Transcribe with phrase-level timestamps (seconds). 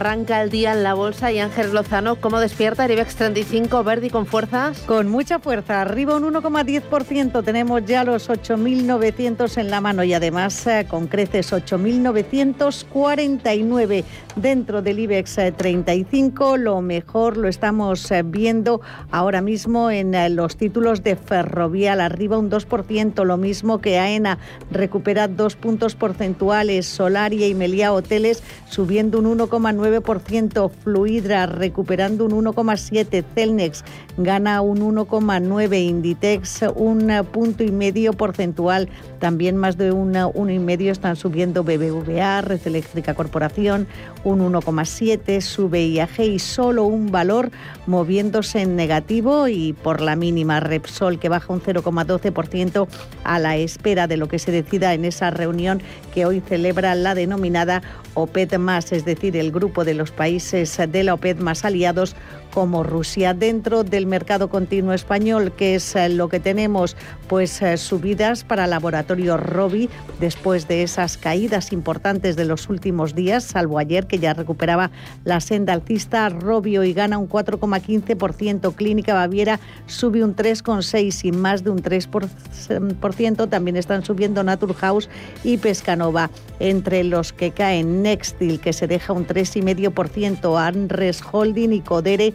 [0.00, 4.08] Arranca el día en la bolsa y Ángel Lozano, ¿cómo despierta el IBEX 35 Verdi
[4.08, 4.78] con fuerzas?
[4.86, 10.66] Con mucha fuerza, arriba un 1,10%, tenemos ya los 8.900 en la mano y además
[10.66, 14.04] eh, con creces 8.949
[14.36, 16.56] dentro del IBEX 35.
[16.56, 18.80] Lo mejor lo estamos eh, viendo
[19.10, 24.38] ahora mismo en eh, los títulos de Ferrovial, arriba un 2%, lo mismo que AENA,
[24.70, 29.89] recupera dos puntos porcentuales, Solaria y Meliá Hoteles subiendo un 1,9%.
[29.90, 33.84] 9%, Fluidra recuperando un 1,7%, Celnex
[34.16, 38.88] gana un 1,9%, Inditex un punto y medio porcentual,
[39.20, 43.86] también más de un uno y medio están subiendo BBVA, Red Eléctrica Corporación,
[44.24, 47.50] un 1,7, sube IAG y solo un valor
[47.86, 52.88] moviéndose en negativo y por la mínima Repsol que baja un 0,12%
[53.22, 57.14] a la espera de lo que se decida en esa reunión que hoy celebra la
[57.14, 57.82] denominada
[58.14, 62.16] OPED más, es decir, el grupo de los países de la OPED más aliados
[62.52, 63.34] como Rusia.
[63.34, 66.96] Dentro del mercado continuo español, que es eh, lo que tenemos,
[67.28, 73.44] pues eh, subidas para Laboratorio Robi después de esas caídas importantes de los últimos días,
[73.44, 74.90] salvo ayer que ya recuperaba
[75.24, 76.28] la senda alcista.
[76.28, 83.48] Robi hoy gana un 4,15%, Clínica Baviera sube un 3,6% y más de un 3%.
[83.48, 85.08] También están subiendo Naturhaus
[85.44, 86.30] y Pescanova.
[86.58, 92.34] Entre los que caen Nextil, que se deja un 3,5%, Anres Holding y Codere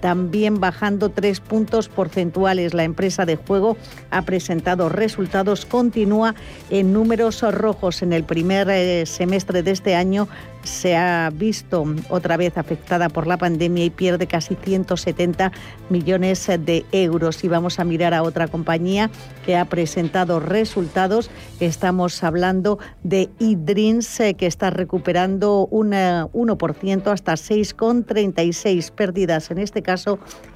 [0.00, 2.74] también bajando tres puntos porcentuales.
[2.74, 3.76] La empresa de juego
[4.10, 6.34] ha presentado resultados, continúa
[6.70, 10.28] en números rojos en el primer eh, semestre de este año
[10.66, 15.52] se ha visto otra vez afectada por la pandemia y pierde casi 170
[15.88, 17.42] millones de euros.
[17.44, 19.10] Y vamos a mirar a otra compañía
[19.44, 21.30] que ha presentado resultados.
[21.60, 29.82] Estamos hablando de Idrins, eh, que está recuperando un 1% hasta 6,36 pérdidas, en este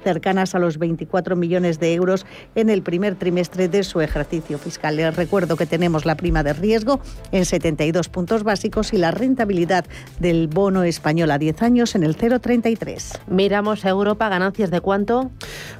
[0.03, 2.25] cercanas a los 24 millones de euros
[2.55, 4.95] en el primer trimestre de su ejercicio fiscal.
[4.95, 6.99] Les recuerdo que tenemos la prima de riesgo
[7.31, 9.85] en 72 puntos básicos y la rentabilidad
[10.19, 13.19] del bono español a 10 años en el 0,33.
[13.27, 15.31] Miramos a Europa, ganancias de cuánto?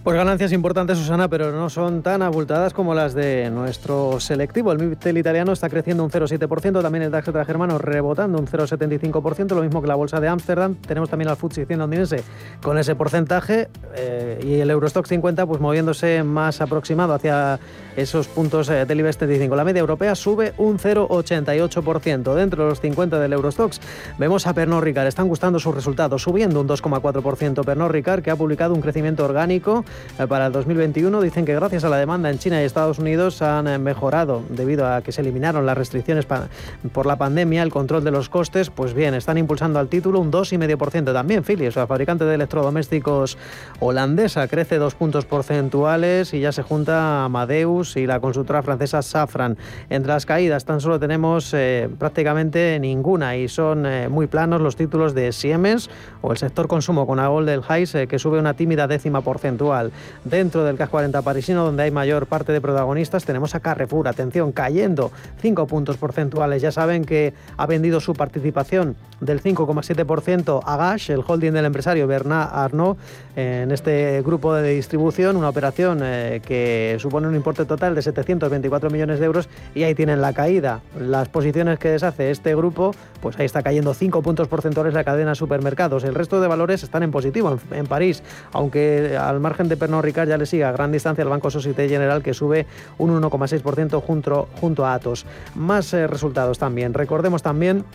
[0.03, 4.72] Pues ganancias importantes, Susana, pero no son tan abultadas como las de nuestro selectivo.
[4.72, 9.61] El MIPTEL italiano está creciendo un 0,7%, también el DAX germano rebotando un 0,75%, lo
[9.61, 10.75] mismo que la bolsa de Ámsterdam.
[10.75, 12.23] Tenemos también al FTSE 100 londinense
[12.61, 17.59] con ese porcentaje eh, y el Eurostock 50 pues moviéndose más aproximado hacia
[17.96, 19.56] esos puntos eh, del IBEX 35.
[19.56, 22.34] La media europea sube un 0,88%.
[22.35, 23.79] Dentro de los 50 del Eurostox
[24.18, 25.07] vemos a Pernod Ricard.
[25.07, 27.63] Están gustando sus resultados, subiendo un 2,4%.
[27.66, 29.84] Pernod Ricard, que ha publicado un crecimiento orgánico
[30.19, 31.22] eh, para el 2021.
[31.22, 34.88] Dicen que gracias a la demanda en China y Estados Unidos han eh, mejorado debido
[34.88, 38.69] a que se eliminaron las restricciones por la pandemia, el control de los costes.
[38.69, 41.13] Pues bien, están impulsando al título un 2,5%.
[41.13, 43.38] También Philips, la fabricante de electrodomésticos
[43.79, 49.58] holandesa, crece dos puntos porcentuales y ya se junta Amadeus y la consultora francesa Safran.
[49.90, 54.75] Entre las caídas tan solo tenemos eh, prácticamente ninguna y son eh, muy planos los
[54.75, 55.90] títulos de Siemens
[56.22, 59.91] o el sector consumo con Agol del Heiss que sube una tímida décima porcentual.
[60.24, 64.52] Dentro del CAC 40 parisino donde hay mayor parte de protagonistas tenemos a Carrefour, atención,
[64.52, 66.62] cayendo 5 puntos porcentuales.
[66.62, 72.08] Ya saben que ha vendido su participación del 5,7% a Gash, el holding del empresario
[72.08, 73.00] Bernard Arnault,
[73.36, 78.90] en este grupo de distribución, una operación eh, que supone un importe total de 724
[78.90, 80.82] millones de euros y ahí tienen la caída.
[81.00, 82.91] Las posiciones que deshace este grupo,
[83.22, 86.03] pues ahí está cayendo 5 puntos porcentuales la cadena de supermercados.
[86.03, 90.28] El resto de valores están en positivo en, París, aunque al margen de Pernod Ricard
[90.28, 92.66] ya le sigue a gran distancia el Banco Societe General que sube
[92.97, 95.26] un 1,6% junto, junto a Atos.
[95.56, 96.94] Más eh, resultados también.
[96.94, 97.85] Recordemos también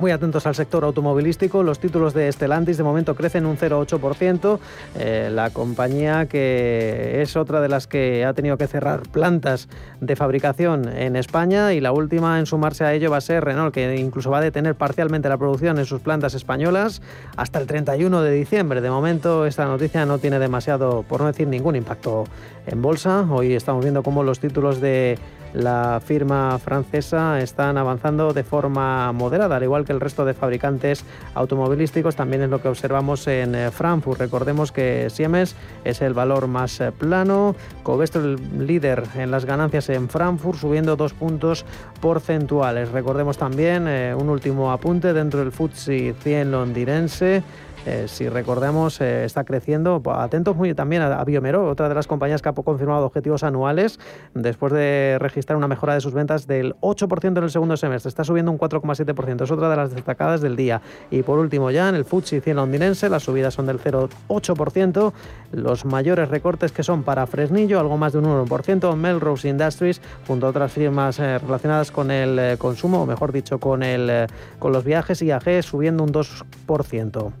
[0.00, 1.62] muy atentos al sector automovilístico.
[1.62, 4.58] Los títulos de Stellantis de momento crecen un 0,8%.
[4.98, 9.68] Eh, la compañía que es otra de las que ha tenido que cerrar plantas
[10.00, 13.74] de fabricación en España y la última en sumarse a ello va a ser Renault,
[13.74, 17.02] que incluso va a detener parcialmente la producción en sus plantas españolas
[17.36, 18.80] hasta el 31 de diciembre.
[18.80, 22.24] De momento esta noticia no tiene demasiado, por no decir ningún impacto
[22.66, 23.26] en bolsa.
[23.30, 25.18] Hoy estamos viendo cómo los títulos de
[25.52, 31.04] la firma francesa están avanzando de forma moderada, al igual que el resto de fabricantes
[31.34, 32.16] automovilísticos.
[32.16, 34.20] También es lo que observamos en eh, Frankfurt.
[34.20, 39.88] Recordemos que Siemens es el valor más eh, plano, Covestro el líder en las ganancias
[39.88, 41.64] en Frankfurt, subiendo dos puntos
[42.00, 42.90] porcentuales.
[42.90, 47.42] Recordemos también eh, un último apunte dentro del FTSE 100 londinense.
[47.86, 50.02] Eh, si recordamos, eh, está creciendo.
[50.12, 53.98] Atentos muy también a, Biomero, otra de las compañías que ha confirmado objetivos anuales
[54.34, 58.08] después de registrar una mejora de sus ventas del 8% en el segundo semestre.
[58.08, 59.44] Está subiendo un 4,7%.
[59.44, 60.82] Es otra de las destacadas del día.
[61.10, 65.12] Y por último, ya en el FTSE 100 londinense, las subidas son del 0,8%.
[65.52, 68.94] Los mayores recortes que son para Fresnillo, algo más de un 1%.
[68.94, 73.82] Melrose Industries, junto a otras firmas eh, relacionadas con el consumo, o mejor dicho, con,
[73.82, 74.26] el,
[74.58, 77.32] con los viajes, IAG subiendo un 2%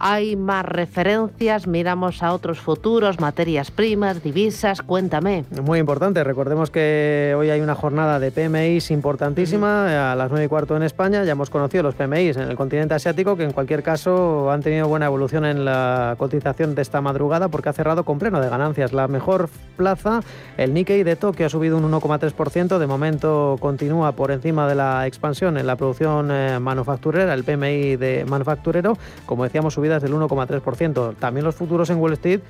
[0.00, 5.44] hay más referencias, miramos a otros futuros, materias primas, divisas, cuéntame.
[5.62, 10.48] Muy importante, recordemos que hoy hay una jornada de PMIs importantísima a las 9 y
[10.48, 13.82] cuarto en España, ya hemos conocido los PMIs en el continente asiático que en cualquier
[13.82, 18.18] caso han tenido buena evolución en la cotización de esta madrugada porque ha cerrado con
[18.18, 18.94] pleno de ganancias.
[18.94, 20.22] La mejor plaza,
[20.56, 25.06] el Nikkei de Tokio ha subido un 1,3%, de momento continúa por encima de la
[25.06, 28.96] expansión en la producción eh, manufacturera, el PMI de manufacturero,
[29.26, 31.16] como decíamos, subido del 1,3%.
[31.16, 32.40] También los futuros en Wall Street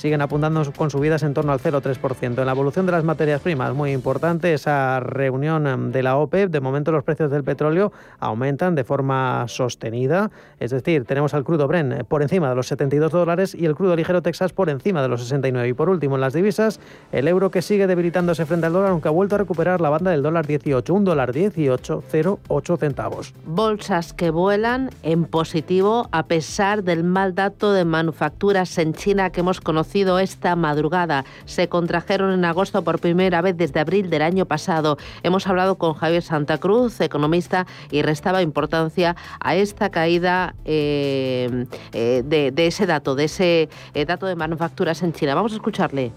[0.00, 2.38] siguen apuntando con subidas en torno al 0,3%.
[2.38, 6.50] En la evolución de las materias primas, muy importante esa reunión de la OPEP.
[6.50, 10.30] De momento los precios del petróleo aumentan de forma sostenida.
[10.58, 13.94] Es decir, tenemos al crudo Bren por encima de los 72 dólares y el crudo
[13.94, 15.68] ligero Texas por encima de los 69.
[15.68, 16.80] Y por último, en las divisas,
[17.12, 20.10] el euro que sigue debilitándose frente al dólar, aunque ha vuelto a recuperar la banda
[20.10, 23.34] del dólar 18, un dólar 18,08 centavos.
[23.44, 29.40] Bolsas que vuelan en positivo a pesar del mal dato de manufacturas en China que
[29.40, 31.24] hemos conocido esta madrugada.
[31.46, 34.96] Se contrajeron en agosto por primera vez desde abril del año pasado.
[35.22, 42.22] Hemos hablado con Javier Santa Cruz, economista, y restaba importancia a esta caída eh, eh,
[42.24, 45.34] de, ese dato, de ese eh, dato de manufacturas en China.
[45.34, 46.12] Vamos a escucharle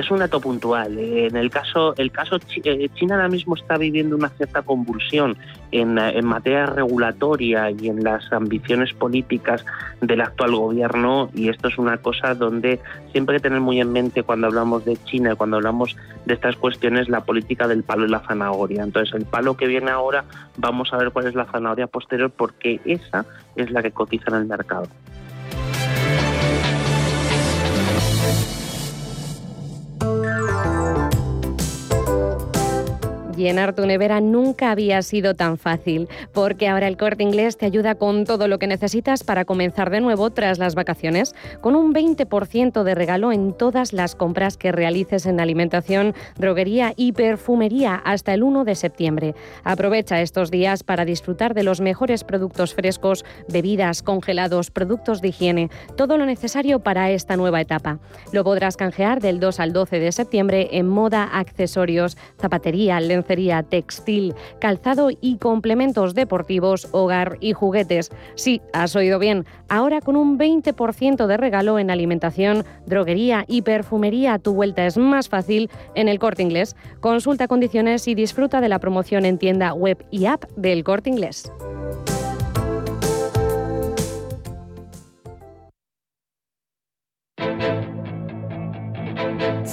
[0.00, 0.98] es un dato puntual.
[0.98, 5.36] En el caso, el caso eh, China ahora mismo está viviendo una cierta convulsión
[5.70, 9.64] en, en, materia regulatoria y en las ambiciones políticas
[10.00, 12.80] del actual gobierno y esto es una cosa donde
[13.12, 16.56] siempre hay que tener muy en mente cuando hablamos de China, cuando hablamos de estas
[16.56, 18.82] cuestiones, la política del palo y la zanahoria.
[18.82, 20.24] Entonces el palo que viene ahora,
[20.56, 24.36] vamos a ver cuál es la zanahoria posterior porque esa es la que cotiza en
[24.36, 24.88] el mercado.
[33.42, 37.96] Llenar tu nevera nunca había sido tan fácil, porque ahora el corte inglés te ayuda
[37.96, 42.84] con todo lo que necesitas para comenzar de nuevo tras las vacaciones, con un 20%
[42.84, 48.44] de regalo en todas las compras que realices en alimentación, droguería y perfumería hasta el
[48.44, 49.34] 1 de septiembre.
[49.64, 55.68] Aprovecha estos días para disfrutar de los mejores productos frescos, bebidas, congelados, productos de higiene,
[55.96, 57.98] todo lo necesario para esta nueva etapa.
[58.32, 63.31] Lo podrás canjear del 2 al 12 de septiembre en moda, accesorios, zapatería, lencería,
[63.62, 68.10] textil, calzado y complementos deportivos, hogar y juguetes.
[68.34, 69.46] Sí, has oído bien.
[69.68, 75.28] Ahora con un 20% de regalo en alimentación, droguería y perfumería, tu vuelta es más
[75.28, 76.76] fácil en el corte inglés.
[77.00, 81.50] Consulta condiciones y disfruta de la promoción en tienda web y app del corte inglés.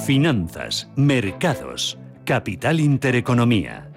[0.06, 1.99] Finanzas, mercados
[2.30, 3.90] Capital Intereconomía.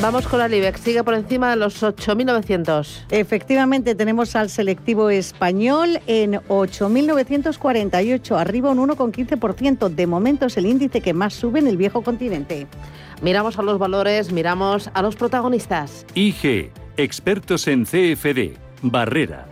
[0.00, 3.06] Vamos con la IBEX, sigue por encima de los 8.900.
[3.10, 9.88] Efectivamente, tenemos al selectivo español en 8.948, arriba un 1,15%.
[9.88, 12.68] De momento es el índice que más sube en el viejo continente.
[13.20, 16.06] Miramos a los valores, miramos a los protagonistas.
[16.14, 19.51] IG, expertos en CFD, Barrera,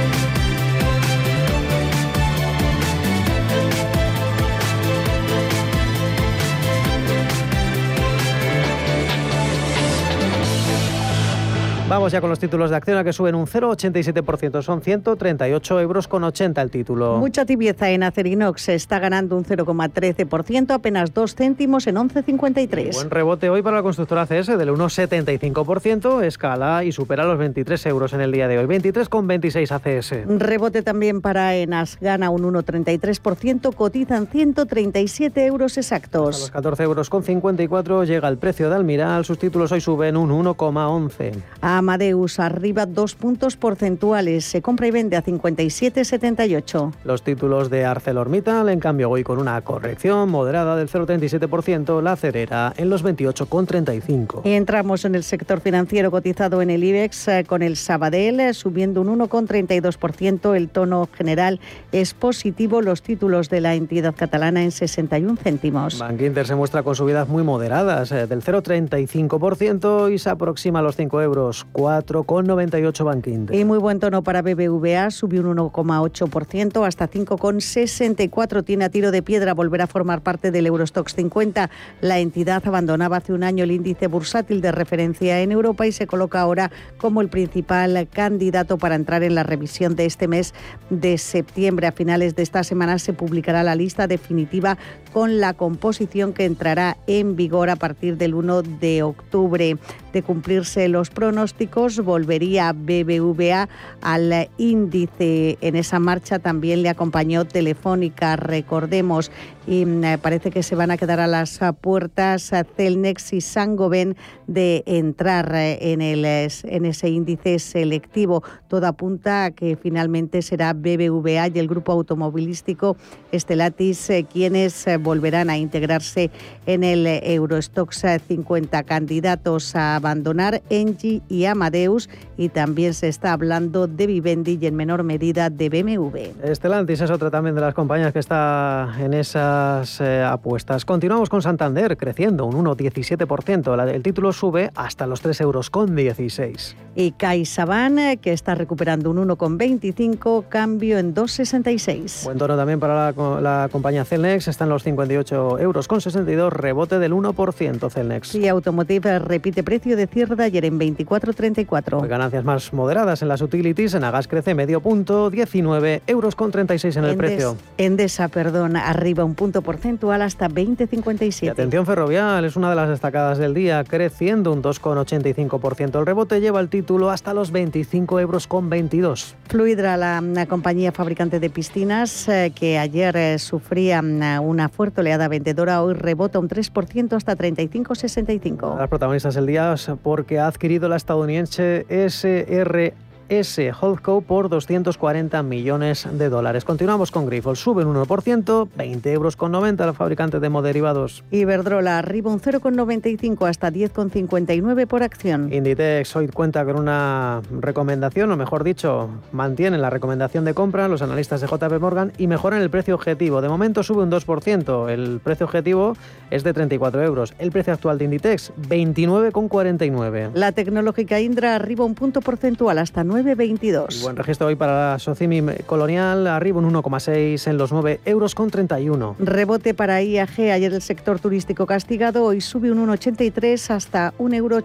[11.91, 14.61] Vamos ya con los títulos de acción a que suben un 0,87%.
[14.61, 17.17] Son 138 euros con 80 el título.
[17.17, 18.61] Mucha tibieza en Acerinox.
[18.61, 22.93] Se está ganando un 0,13%, apenas 2 céntimos en 11,53.
[22.93, 26.23] Buen rebote hoy para la constructora CS del 1,75%.
[26.23, 28.67] Escala y supera los 23 euros en el día de hoy.
[28.67, 30.39] 23,26 ACS.
[30.39, 31.97] Rebote también para Enas.
[31.99, 33.75] Gana un 1,33%.
[33.75, 36.37] Cotizan 137 euros exactos.
[36.37, 39.25] A los 14 euros con 54 llega el precio de Almiral.
[39.25, 41.80] Sus títulos hoy suben un 1,11.
[41.81, 44.45] Amadeus arriba dos puntos porcentuales.
[44.45, 46.93] Se compra y vende a 57,78.
[47.03, 52.73] Los títulos de ArcelorMittal, en cambio, hoy con una corrección moderada del 0,37%, la cerera
[52.77, 54.41] en los 28,35.
[54.43, 59.01] Entramos en el sector financiero cotizado en el IBEX eh, con el Sabadell eh, subiendo
[59.01, 60.55] un 1,32%.
[60.55, 61.59] El tono general
[61.91, 62.81] es positivo.
[62.83, 65.97] Los títulos de la entidad catalana en 61 céntimos.
[65.97, 70.81] Bank Inter se muestra con subidas muy moderadas eh, del 0,35% y se aproxima a
[70.83, 71.65] los 5 euros.
[71.73, 73.55] 4,98 Bank Inter.
[73.55, 78.63] Y muy buen tono para BBVA, subió un 1,8% hasta 5,64.
[78.63, 81.69] Tiene a tiro de piedra volver a formar parte del Eurostox 50.
[82.01, 86.07] La entidad abandonaba hace un año el índice bursátil de referencia en Europa y se
[86.07, 90.53] coloca ahora como el principal candidato para entrar en la revisión de este mes
[90.89, 91.87] de septiembre.
[91.87, 94.77] A finales de esta semana se publicará la lista definitiva
[95.13, 99.77] con la composición que entrará en vigor a partir del 1 de octubre.
[100.13, 103.69] De cumplirse los pronósticos, volvería BBVA
[104.01, 105.57] al índice.
[105.61, 109.31] En esa marcha también le acompañó Telefónica, recordemos,
[109.67, 114.83] y mm, parece que se van a quedar a las puertas Celnex y Sangoven de
[114.85, 118.43] entrar en, el, en ese índice selectivo.
[118.67, 122.97] Todo apunta a que finalmente será BBVA y el grupo automovilístico
[123.31, 126.31] Estelatis eh, quienes eh, volverán a integrarse
[126.65, 133.87] en el Eurostox 50 candidatos a abandonar Engie y Amadeus y también se está hablando
[133.87, 136.17] de Vivendi y en menor medida de BMW.
[136.43, 140.85] Estelantis es otra también de las compañías que está en esas eh, apuestas.
[140.85, 143.89] Continuamos con Santander creciendo un 1,17%.
[143.91, 146.75] El título sube hasta los 3 euros con 16.
[146.95, 152.25] Y CaixaBank eh, que está recuperando un 1,25, cambio en 2,66.
[152.25, 156.99] Buen tono también para la, la compañía Celnex, están los 58 euros con 62, rebote
[156.99, 158.35] del 1% Celnex.
[158.35, 162.07] Y Automotive repite precio de cierre de ayer en 24,34.
[162.07, 166.95] Ganancias más moderadas en las utilities, en Agas crece medio punto, 19 euros con 36
[166.97, 167.57] en el Endes, precio.
[167.77, 171.43] Endesa, perdón, arriba un punto porcentual hasta 20,57.
[171.43, 175.99] Y atención ferrovial, es una de las destacadas del día, creciendo un 2,85%.
[175.99, 179.35] El rebote lleva el título hasta los 25 euros con 22.
[179.47, 184.80] Fluidra, la, la compañía fabricante de piscinas eh, que ayer eh, sufría mm, una fuerte
[185.01, 188.77] oleada vendedora, hoy rebota un 3% hasta 35,65.
[188.77, 192.93] Las protagonistas del día porque ha adquirido la estadounidense SR
[193.31, 193.71] S.
[193.79, 196.65] Holdco por 240 millones de dólares.
[196.65, 197.59] Continuamos con Grifols.
[197.59, 201.23] Sube un 1%, 20 euros con 90 el fabricante de moderivados.
[201.31, 205.53] Iberdrola arriba un 0,95 hasta 10,59 por acción.
[205.53, 211.01] Inditex hoy cuenta con una recomendación, o mejor dicho, mantienen la recomendación de compra los
[211.01, 213.39] analistas de JP Morgan y mejoran el precio objetivo.
[213.41, 214.89] De momento sube un 2%.
[214.89, 215.95] El precio objetivo
[216.31, 217.33] es de 34 euros.
[217.39, 220.31] El precio actual de Inditex, 29,49.
[220.33, 224.01] La tecnológica Indra arriba un punto porcentual hasta 9 9,22.
[224.01, 228.49] Buen registro hoy para la Socimi Colonial, arriba un 1,6 en los 9 euros con
[228.49, 229.15] 31.
[229.19, 234.61] Rebote para IAG, ayer el sector turístico castigado, hoy sube un 1,83 hasta 1,89 euro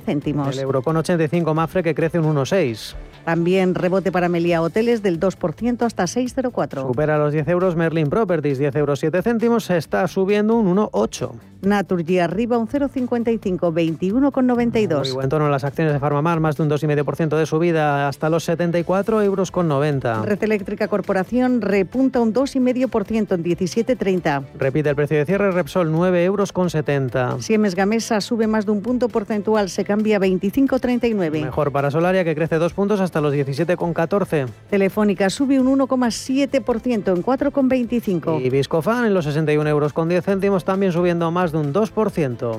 [0.00, 0.56] céntimos.
[0.56, 2.94] El euro con 85 Mafre que crece un 1,6.
[3.24, 6.86] También rebote para Melia Hoteles del 2% hasta 6,04.
[6.86, 11.30] Supera los 10 euros Merlin Properties, 10 euros 7 céntimos, está subiendo un 1,8.
[11.62, 14.98] Naturgy arriba un 0,55, 21,92.
[14.98, 18.44] Muy buen tono las acciones de Farmamar, más de un 2,5% de subida hasta los
[18.44, 20.22] 74 euros con 90.
[20.22, 24.44] Red Eléctrica Corporación repunta un 2,5% en 17,30.
[24.58, 27.40] Repite el precio de cierre Repsol 9 euros con 70.
[27.40, 31.30] Siemens Gamesa sube más de un punto porcentual, se cambia a 25,39.
[31.42, 34.46] Mejor para Solaria que crece dos puntos hasta los 17,14.
[34.70, 38.40] Telefónica sube un 1,7% en 4,25.
[38.42, 42.58] Y Viscofan en los 61 euros con 10 céntimos también subiendo más de un 2%.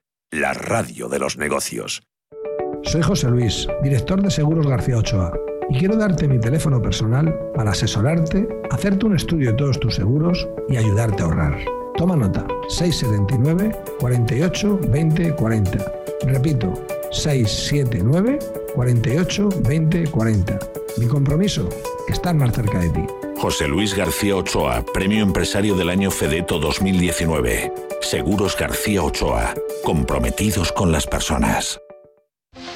[0.31, 2.03] la radio de los negocios.
[2.83, 5.33] Soy José Luis, director de Seguros García Ochoa,
[5.69, 10.47] y quiero darte mi teléfono personal para asesorarte, hacerte un estudio de todos tus seguros
[10.69, 11.57] y ayudarte a ahorrar.
[11.97, 15.93] Toma nota, 679 48 20 40.
[16.23, 16.73] Repito,
[17.11, 18.39] 679
[18.73, 20.59] 48 20 40.
[20.97, 21.67] Mi compromiso,
[22.07, 23.05] estar más cerca de ti.
[23.41, 27.73] José Luis García Ochoa, Premio Empresario del Año Fedeto 2019.
[27.99, 31.81] Seguros García Ochoa, comprometidos con las personas.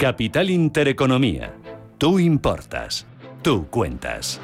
[0.00, 1.52] Capital Intereconomía.
[1.98, 3.04] Tú importas.
[3.42, 4.40] Tú cuentas.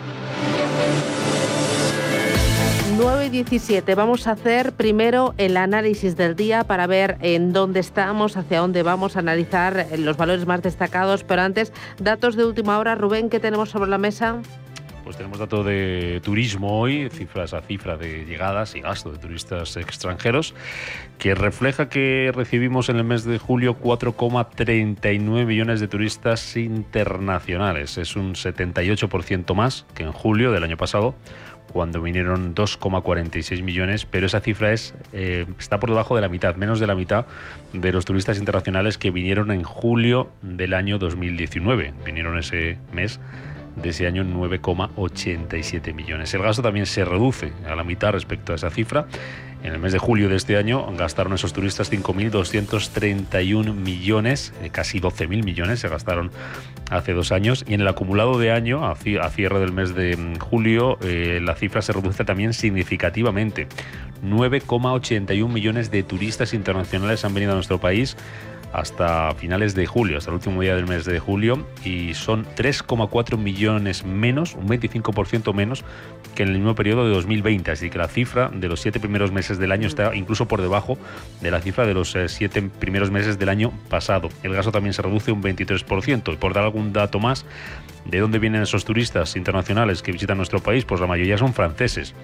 [2.99, 3.95] 9 y 17.
[3.95, 8.83] Vamos a hacer primero el análisis del día para ver en dónde estamos, hacia dónde
[8.83, 11.25] vamos a analizar los valores más destacados.
[11.25, 12.95] Pero antes, datos de última hora.
[12.95, 14.43] Rubén, ¿qué tenemos sobre la mesa?
[15.07, 19.77] Pues tenemos datos de turismo hoy, cifras a cifra de llegadas y gasto de turistas
[19.77, 20.53] extranjeros,
[21.17, 27.99] que refleja que recibimos en el mes de julio 4,39 millones de turistas internacionales.
[27.99, 31.15] Es un 78% más que en julio del año pasado,
[31.73, 36.57] cuando vinieron 2,46 millones, pero esa cifra es eh, está por debajo de la mitad,
[36.57, 37.27] menos de la mitad
[37.73, 41.95] de los turistas internacionales que vinieron en julio del año 2019.
[42.05, 43.21] Vinieron ese mes
[43.77, 46.33] de ese año 9,87 millones.
[46.35, 49.07] El gasto también se reduce a la mitad respecto a esa cifra.
[49.63, 55.01] En el mes de julio de este año gastaron esos turistas 5.231 millones, eh, casi
[55.01, 56.31] 12.000 millones se gastaron
[56.91, 57.65] hace dos años.
[57.67, 61.55] Y en el acumulado de año, a cierre del mes de mm, julio, eh, la
[61.57, 63.67] cifra se reduce también significativamente.
[64.23, 68.17] 9,81 millones de turistas internacionales han venido a nuestro país
[68.77, 73.39] hasta finales de julio, hasta el último día del mes de julio, y son 3,4
[73.39, 75.83] millones menos, un 25% menos
[76.35, 77.71] que en el mismo periodo de 2020.
[77.71, 80.99] Así que la cifra de los siete primeros meses del año está incluso por debajo
[81.41, 84.29] de la cifra de los eh, siete primeros meses del año pasado.
[84.43, 86.35] El gasto también se reduce un 23%.
[86.35, 87.47] Y por dar algún dato más,
[88.05, 90.85] ¿de dónde vienen esos turistas internacionales que visitan nuestro país?
[90.85, 92.15] Pues la mayoría son franceses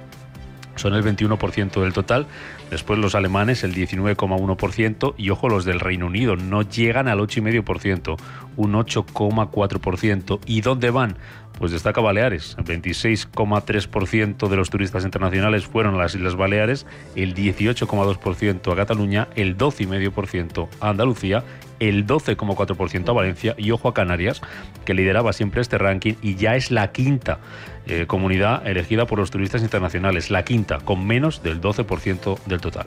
[0.77, 2.27] son el 21% del total,
[2.73, 8.17] después los alemanes el 19,1% y ojo los del Reino Unido no llegan al 8,5%,
[8.57, 10.41] un 8,4%.
[10.47, 11.17] ¿Y dónde van?
[11.59, 17.35] Pues destaca Baleares, el 26,3% de los turistas internacionales fueron a las Islas Baleares, el
[17.35, 21.45] 18,2% a Cataluña, el 12,5% a Andalucía,
[21.89, 24.41] el 12,4% a Valencia y ojo a Canarias,
[24.85, 27.39] que lideraba siempre este ranking y ya es la quinta
[27.87, 32.87] eh, comunidad elegida por los turistas internacionales, la quinta, con menos del 12% del total.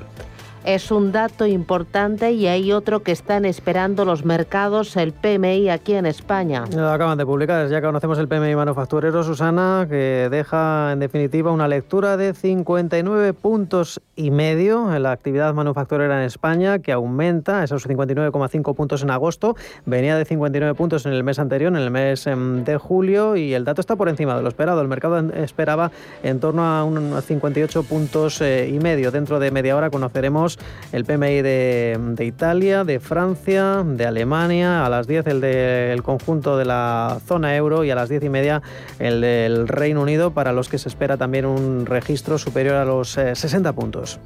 [0.66, 5.94] Es un dato importante y hay otro que están esperando los mercados, el PMI aquí
[5.94, 6.66] en España.
[6.76, 11.68] Lo acaban de publicar, ya conocemos el PMI manufacturero, Susana, que deja en definitiva una
[11.68, 17.88] lectura de 59 puntos y medio en la actividad manufacturera en España, que aumenta esos
[17.88, 22.26] 59,5 puntos en agosto, venía de 59 puntos en el mes anterior, en el mes
[22.28, 24.82] em, de julio, y el dato está por encima de lo esperado.
[24.82, 25.92] El mercado esperaba
[26.24, 29.12] en torno a unos 58 puntos eh, y medio.
[29.12, 30.55] Dentro de media hora conoceremos
[30.92, 36.66] el PMI de, Italia, de Francia, de Alemania, a las 10 el del conjunto de
[36.66, 38.62] la zona euro y a las 10 y media
[39.00, 43.10] el del Reino Unido, para los que se espera también un registro superior a los
[43.10, 44.20] 60 eh, puntos.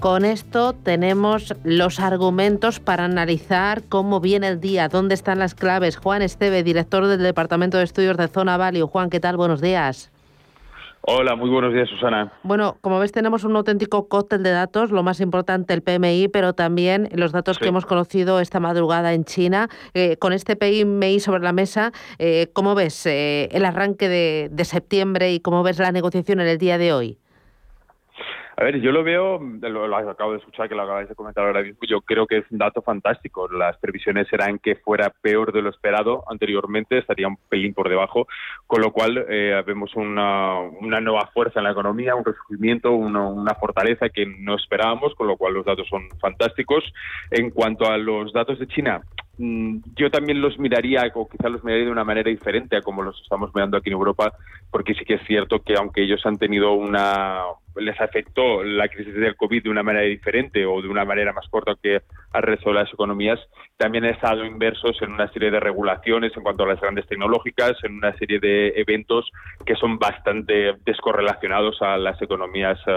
[0.00, 5.98] Con esto tenemos los argumentos para analizar cómo viene el día, dónde están las claves.
[5.98, 8.86] Juan Esteve, director del Departamento de Estudios de Zona Value.
[8.86, 9.36] Juan, ¿qué tal?
[9.36, 10.10] Buenos días.
[11.02, 12.32] Hola, muy buenos días, Susana.
[12.42, 16.52] Bueno, como ves, tenemos un auténtico cóctel de datos, lo más importante el PMI, pero
[16.52, 19.68] también los datos que hemos conocido esta madrugada en China.
[19.94, 24.64] Eh, con este PMI sobre la mesa, eh, ¿cómo ves eh, el arranque de, de
[24.64, 27.19] septiembre y cómo ves la negociación en el día de hoy?
[28.60, 31.62] A ver, yo lo veo, lo, acabo de escuchar que lo acabáis de comentar ahora
[31.62, 33.48] mismo, yo creo que es un dato fantástico.
[33.48, 38.28] Las previsiones eran que fuera peor de lo esperado anteriormente, estaría un pelín por debajo,
[38.66, 43.54] con lo cual eh, vemos una, una, nueva fuerza en la economía, un resurgimiento, una,
[43.54, 46.84] fortaleza que no esperábamos, con lo cual los datos son fantásticos.
[47.30, 49.00] En cuanto a los datos de China,
[49.38, 53.02] mm, yo también los miraría, o quizás los miraría de una manera diferente a como
[53.02, 54.34] los estamos mirando aquí en Europa,
[54.70, 57.40] porque sí que es cierto que aunque ellos han tenido una,
[57.76, 61.48] les afectó la crisis del COVID de una manera diferente o de una manera más
[61.48, 62.00] corta que
[62.32, 63.40] al resto de las economías,
[63.76, 67.72] también han estado inversos en una serie de regulaciones en cuanto a las grandes tecnológicas,
[67.82, 69.30] en una serie de eventos
[69.64, 72.92] que son bastante descorrelacionados a las economías eh,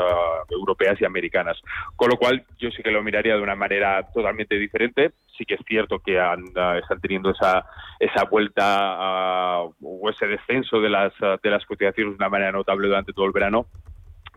[0.50, 1.58] europeas y americanas.
[1.96, 5.12] Con lo cual, yo sí que lo miraría de una manera totalmente diferente.
[5.38, 7.66] Sí que es cierto que eh, están teniendo esa,
[8.00, 13.14] esa vuelta o ese descenso de las, de las cotizaciones de una manera notable durante
[13.14, 13.66] todo el verano,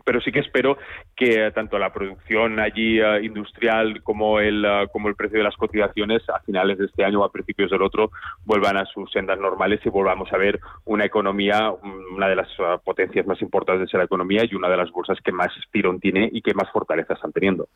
[0.07, 0.77] pero sí que espero
[1.17, 5.57] que tanto la producción allí eh, industrial como el, eh, como el precio de las
[5.57, 8.11] cotizaciones a finales de este año o a principios del otro
[8.45, 11.73] vuelvan a sus sendas normales y volvamos a ver una economía,
[12.15, 15.17] una de las eh, potencias más importantes de la economía y una de las bolsas
[15.21, 17.67] que más estirón tiene y que más fortaleza están teniendo.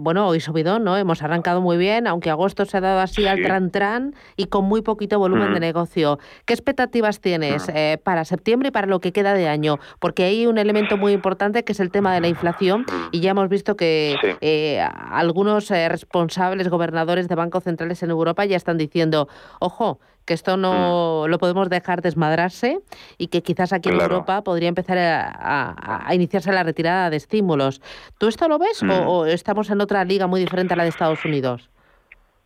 [0.00, 0.96] bueno, hoy subido, ¿no?
[0.96, 4.82] Hemos arrancado muy bien, aunque agosto se ha dado así al tran-tran y con muy
[4.82, 6.18] poquito volumen de negocio.
[6.44, 7.70] ¿Qué expectativas tienes
[8.02, 9.78] para septiembre y para lo que queda de año?
[10.00, 13.20] Porque hay un un elemento muy importante que es el tema de la inflación y
[13.20, 18.56] ya hemos visto que eh, algunos eh, responsables, gobernadores de bancos centrales en Europa ya
[18.56, 19.28] están diciendo,
[19.60, 21.30] ojo, que esto no mm.
[21.30, 22.80] lo podemos dejar desmadrarse
[23.18, 27.82] y que quizás aquí en Europa podría empezar a, iniciarse la retirada de estímulos.
[28.16, 29.28] ¿Tú esto lo ves o mm.
[29.28, 31.68] estamos en otra liga muy diferente a la de Estados Unidos?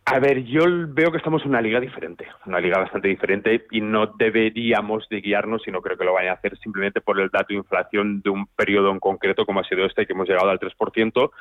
[0.03, 3.81] A ver, yo veo que estamos en una liga diferente, una liga bastante diferente y
[3.81, 7.47] no deberíamos de guiarnos, sino creo que lo vayan a hacer simplemente por el dato
[7.49, 10.59] de inflación de un periodo en concreto como ha sido este, que hemos llegado al
[10.59, 11.31] 3%,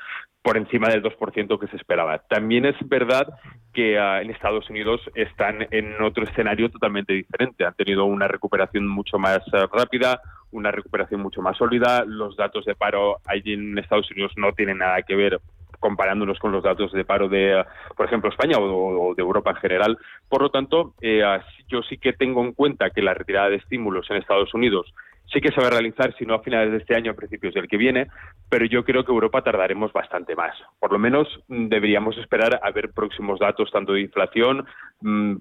[0.42, 2.18] por encima del 2% que se esperaba.
[2.18, 3.27] También es verdad
[3.73, 7.64] que ah, en Estados Unidos están en otro escenario totalmente diferente.
[7.64, 10.20] Han tenido una recuperación mucho más ah, rápida,
[10.51, 12.05] una recuperación mucho más sólida.
[12.07, 15.40] Los datos de paro allí en Estados Unidos no tienen nada que ver
[15.81, 17.64] comparándonos con los datos de paro de,
[17.97, 19.99] por ejemplo, España o, de Europa en general.
[20.29, 21.23] Por lo tanto, eh,
[21.69, 24.93] yo sí que tengo en cuenta que la retirada de estímulos en Estados Unidos
[25.33, 27.55] sí que se va a realizar, si no a finales de este año, a principios
[27.55, 28.09] del que viene,
[28.49, 30.57] pero yo creo que Europa tardaremos bastante más.
[30.79, 34.66] Por lo menos mm, deberíamos esperar a ver próximos datos tanto de inflación,
[35.01, 35.37] mm,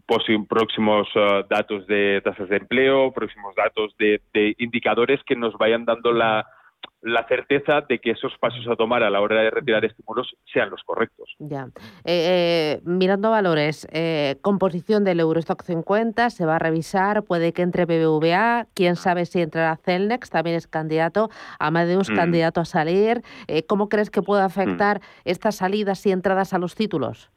[0.47, 4.21] próximos uh, datos de tasas de empleo, próximos datos de
[4.60, 6.45] indicadores que nos vayan dando la
[7.02, 10.70] la certeza de que esos pasos a tomar a la hora de retirar estímulos sean
[10.70, 11.34] los correctos.
[11.39, 11.70] Ya.
[12.04, 17.62] Eh, eh, mirando valores, eh, composición del Eurostock 50 se va a revisar, puede que
[17.62, 22.15] entre BBVA, quién sabe si entrará Celnex, también es candidato, Amadeus mm.
[22.15, 23.22] candidato a salir.
[23.68, 25.02] ¿Cómo crees que puede afectar mm.
[25.26, 27.32] estas salidas y entradas a los títulos?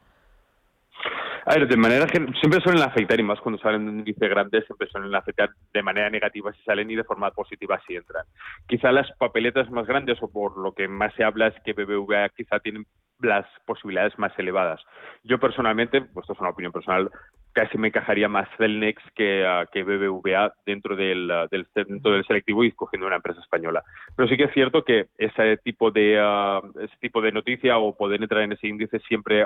[1.44, 4.62] A ver, de manera que siempre suelen afectar, y más cuando salen un índice grande,
[4.62, 8.24] siempre suelen afectar de manera negativa si salen y de forma positiva si entran.
[8.68, 12.28] Quizá las papeletas más grandes, o por lo que más se habla, es que BBVA
[12.30, 12.86] quizá tienen
[13.20, 14.80] las posibilidades más elevadas.
[15.24, 17.10] Yo personalmente, pues esto es una opinión personal,
[17.52, 22.64] casi me encajaría más Celnex que, uh, que BBVA dentro del, del, dentro del selectivo
[22.64, 23.82] y escogiendo una empresa española.
[24.16, 27.96] Pero sí que es cierto que ese tipo de, uh, ese tipo de noticia o
[27.96, 29.44] poder entrar en ese índice siempre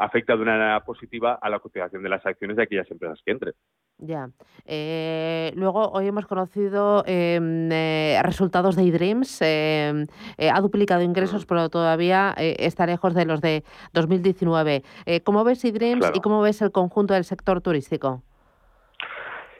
[0.00, 3.32] afecta de una manera positiva a la cotización de las acciones de aquellas empresas que
[3.32, 3.54] entren.
[3.98, 4.30] Ya.
[4.64, 9.42] Eh, luego, hoy hemos conocido em, eh, resultados de eDreams.
[9.42, 10.06] Em,
[10.38, 14.82] eh, ha duplicado ingresos, pero todavía está lejos de los de 2019.
[15.22, 18.22] ¿Cómo ves eDreams y cómo ves el conjunto del sector turístico?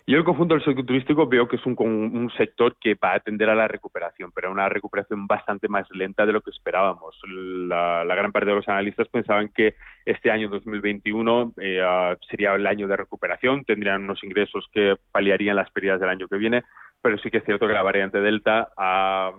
[0.07, 3.17] Yo el conjunto del sector turístico veo que es un, un, sector que va a
[3.17, 7.17] atender a la recuperación, pero una recuperación bastante más lenta de lo que esperábamos.
[7.25, 12.67] La, gran parte de los analistas pensaban que este año 2021 eh, ah, sería el
[12.67, 16.65] año de recuperación, tendrían unos ingresos que paliarían las pérdidas del año que viene,
[17.03, 19.33] pero sí que es cierto que la variante Delta ha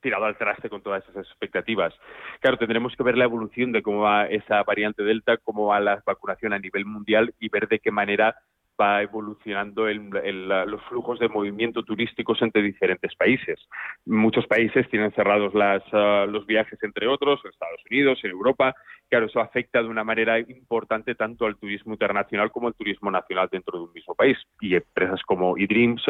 [0.00, 1.92] tirado al traste con todas esas expectativas.
[2.40, 6.02] Claro, tendremos que ver la evolución de cómo va esa variante Delta, cómo va la
[6.06, 8.36] vacunación a nivel mundial y ver de qué manera
[8.80, 13.58] va evolucionando los flujos de movimiento turísticos entre diferentes países.
[14.04, 15.52] Muchos países tienen cerrados
[15.92, 18.74] ah, los viajes entre otros, en Estados Unidos, en Europa.
[19.08, 23.48] Claro, eso afecta de una manera importante tanto al turismo internacional como al turismo nacional
[23.50, 24.36] dentro de un mismo país.
[24.60, 26.02] Y empresas como eDreams,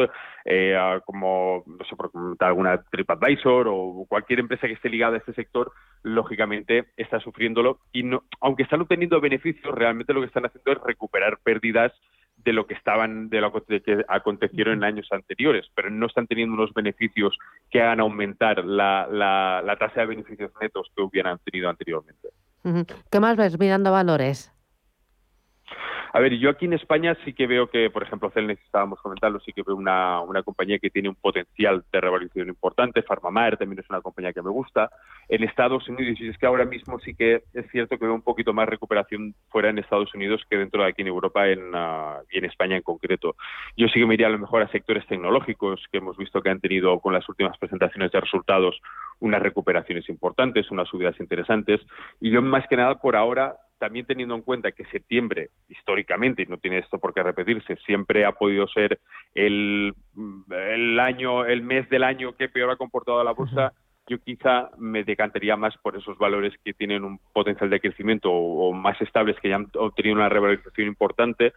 [0.45, 5.19] eh, ah, como, no sé, por alguna TripAdvisor o cualquier empresa que esté ligada a
[5.19, 7.81] este sector, lógicamente está sufriéndolo.
[7.93, 11.93] Y no, aunque están obteniendo beneficios, realmente lo que están haciendo es recuperar pérdidas
[12.47, 16.55] de lo que estaban de lo que acontecieron en años anteriores, pero no están teniendo
[16.55, 17.37] unos beneficios
[17.71, 22.29] que hagan aumentar la, la, tasa de beneficios netos que hubieran tenido anteriormente.
[23.11, 24.56] ¿Qué más ves mirando valores?
[26.13, 29.41] A ver, yo aquí en España sí que veo que, por ejemplo, Celnex estábamos comentando,
[29.41, 33.03] sí que veo una, una compañía que tiene un potencial de revalorización importante.
[33.03, 34.91] Farmamar también es una compañía que me gusta.
[35.29, 38.23] En Estados Unidos, y es que ahora mismo sí que es cierto que veo un
[38.23, 42.23] poquito más recuperación fuera en Estados Unidos que dentro de aquí en Europa en, uh,
[42.31, 43.37] y en España en concreto.
[43.77, 46.51] Yo sí que me iría a lo mejor a sectores tecnológicos que hemos visto que
[46.51, 48.81] han tenido con las últimas presentaciones de resultados
[49.19, 51.81] unas recuperaciones importantes, unas subidas interesantes.
[52.21, 56.47] Y yo más que nada por ahora también teniendo en cuenta que septiembre, históricamente, y
[56.47, 58.99] no tiene esto por qué repetirse, siempre ha podido ser
[59.35, 59.95] el,
[60.51, 63.73] el año, el mes del año que peor ha comportado la bolsa,
[64.09, 68.73] yo quizá me decantaría más por esos valores que tienen un potencial de crecimiento o,
[68.73, 71.53] más estables, que ya han obtenido una revalorización importante,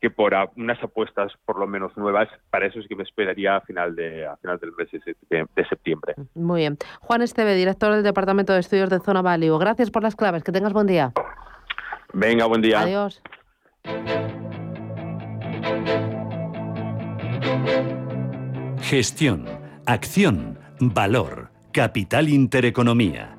[0.00, 3.60] que por unas apuestas por lo menos nuevas, para eso es que me esperaría a
[3.62, 6.14] final, de, a final del mes de septiembre.
[6.34, 6.76] Muy bien.
[7.00, 9.58] Juan Esteve, director del Departamento de Estudios de Zona Value.
[9.58, 10.44] Gracias por las claves.
[10.44, 11.12] Que tengas buen día.
[12.14, 12.80] Venga, buen día.
[12.80, 13.20] Adiós.
[18.80, 19.46] Gestión,
[19.86, 23.36] acción, valor, capital intereconomía.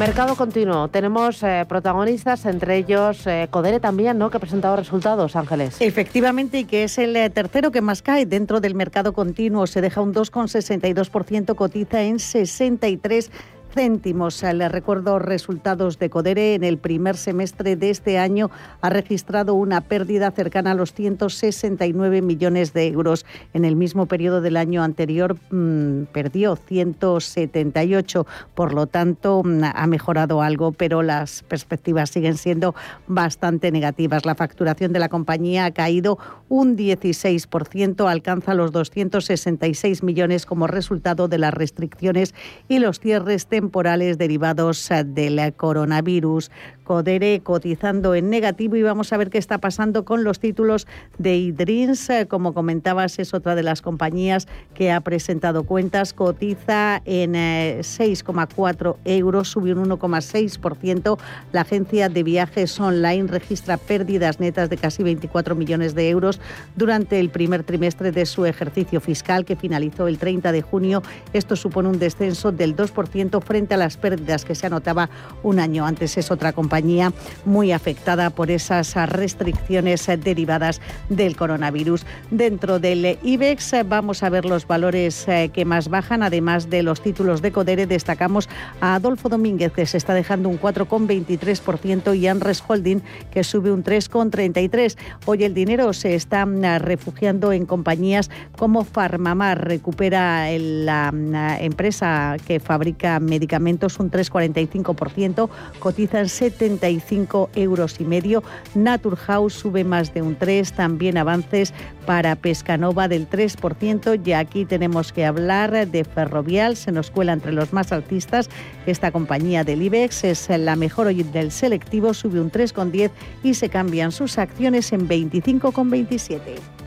[0.00, 0.88] Mercado continuo.
[0.88, 4.30] Tenemos eh, protagonistas, entre ellos eh, Codere también, ¿no?
[4.30, 5.76] Que ha presentado resultados, Ángeles.
[5.78, 9.66] Efectivamente, y que es el eh, tercero que más cae dentro del mercado continuo.
[9.66, 13.30] Se deja un 2,62%, cotiza en 63
[13.74, 14.42] céntimos.
[14.42, 16.54] Le recuerdo resultados de Codere.
[16.54, 22.22] En el primer semestre de este año ha registrado una pérdida cercana a los 169
[22.22, 23.24] millones de euros.
[23.54, 28.26] En el mismo periodo del año anterior mm, perdió 178.
[28.54, 32.74] Por lo tanto, mm, ha mejorado algo, pero las perspectivas siguen siendo
[33.06, 34.26] bastante negativas.
[34.26, 41.28] La facturación de la compañía ha caído un 16%, alcanza los 266 millones como resultado
[41.28, 42.34] de las restricciones
[42.68, 46.50] y los cierres de temporales derivados eh, del coronavirus.
[46.82, 51.36] Codere cotizando en negativo y vamos a ver qué está pasando con los títulos de
[51.36, 52.10] Idrins.
[52.10, 56.14] Eh, como comentabas, es otra de las compañías que ha presentado cuentas.
[56.14, 61.18] Cotiza en 6,4 eh, euros, subió un 1,6%.
[61.52, 66.40] La agencia de viajes online registra pérdidas netas de casi 24 millones de euros
[66.76, 71.02] durante el primer trimestre de su ejercicio fiscal que finalizó el 30 de junio.
[71.34, 75.10] Esto supone un descenso del 2% frente a las pérdidas que se anotaba
[75.42, 76.16] un año antes.
[76.16, 77.12] Es otra compañía
[77.44, 82.06] muy afectada por esas restricciones derivadas del coronavirus.
[82.30, 87.02] Dentro del IBEX vamos a ver los valores eh, que más bajan, además de los
[87.02, 88.48] títulos de Codere, destacamos
[88.80, 93.82] a Adolfo Domínguez, que se está dejando un 4,23%, y Anres Holding, que sube un
[93.82, 94.96] 3,33%.
[95.26, 101.34] Hoy el dinero se está mm, refugiando en compañías como Farmamar, recupera la mm,
[101.64, 105.48] empresa que fabrica medicamentos medicamentos un 3,45%,
[105.78, 108.42] cotizan 75 euros y medio.
[108.74, 111.72] Naturhaus sube más de un 3, también avances
[112.04, 117.52] para Pescanova del 3% y aquí tenemos que hablar de Ferrovial, se nos cuela entre
[117.52, 118.50] los más altistas.
[118.84, 123.10] Esta compañía del IBEX es la mejor hoy del selectivo, sube un 3,10
[123.42, 126.40] y se cambian sus acciones en 25,27.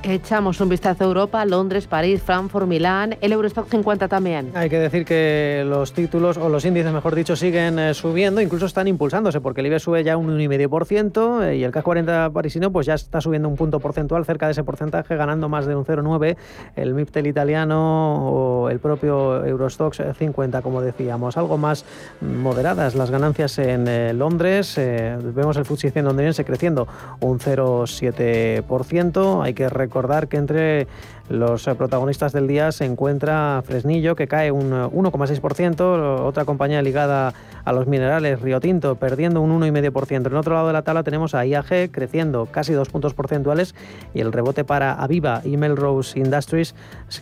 [0.04, 4.52] Echamos un vistazo a Europa, Londres, París, Frankfurt, Milán, el Eurostock 50 también.
[4.54, 8.88] Hay que decir que los títulos, los índices mejor dicho, siguen eh, subiendo, incluso están
[8.88, 12.88] impulsándose, porque el IBEX sube ya un 1,5% eh, y el CAC 40 parisino pues
[12.88, 16.36] ya está subiendo un punto porcentual cerca de ese porcentaje, ganando más de un 0,9
[16.76, 21.38] el MIPTEL italiano o el propio Eurostox 50, como decíamos.
[21.38, 21.86] Algo más
[22.22, 26.88] moderadas las ganancias en eh, Londres, vemos el FTSE 100 londinense creciendo
[27.20, 30.88] un 0,7%, hay que recordar que entre
[31.34, 36.82] los eh, protagonistas del día se encuentra Fresnillo, que cae un 1,6%, eh, otra compañía
[36.82, 37.34] ligada
[37.66, 40.28] a los minerales, Río Tinto, perdiendo un 1,5%.
[40.28, 43.74] En otro lado de la tabla tenemos a IAG creciendo casi dos puntos porcentuales
[44.14, 46.76] y el rebote para Aviva y Melrose Industries,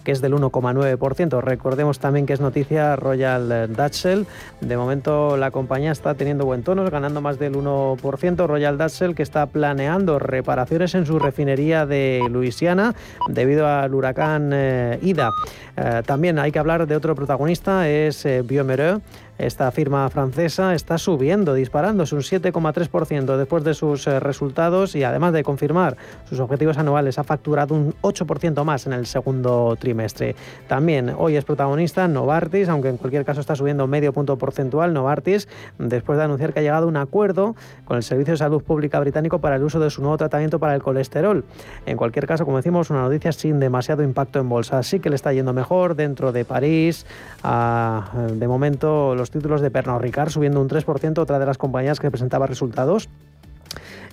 [0.04, 1.42] que es del 1,9%.
[1.42, 4.26] Recordemos también que es noticia Royal Dutch Shell.
[4.62, 8.48] De momento la compañía está teniendo buen tono, ganando más del 1%.
[8.48, 12.96] Royal Dutch Shell que está planeando reparaciones en su refinería de Luisiana
[13.30, 15.30] debido a huracán eh, Ida.
[15.78, 19.02] Eh, también hay que hablar de otro protagonista, es eh, Biomereux
[19.38, 25.34] esta firma francesa está subiendo, disparándose un 7,3% después de sus eh, resultados y además
[25.34, 25.98] de confirmar
[26.30, 30.36] sus objetivos anuales, ha facturado un 8% más en el segundo trimestre.
[30.68, 35.48] También hoy es protagonista Novartis, aunque en cualquier caso está subiendo medio punto porcentual Novartis,
[35.78, 39.00] después de anunciar que ha llegado a un acuerdo con el Servicio de Salud Pública
[39.00, 41.44] británico para el uso de su nuevo tratamiento para el colesterol.
[41.86, 44.78] En cualquier caso, como decimos, una noticia sin demasiado impacto en bolsa.
[44.78, 47.06] Así que le está yendo mejor dentro de París.
[47.44, 52.12] de momento, los títulos de Pernod Ricard subiendo un 3%, otra de las compañías que
[52.12, 53.10] presentaba resultados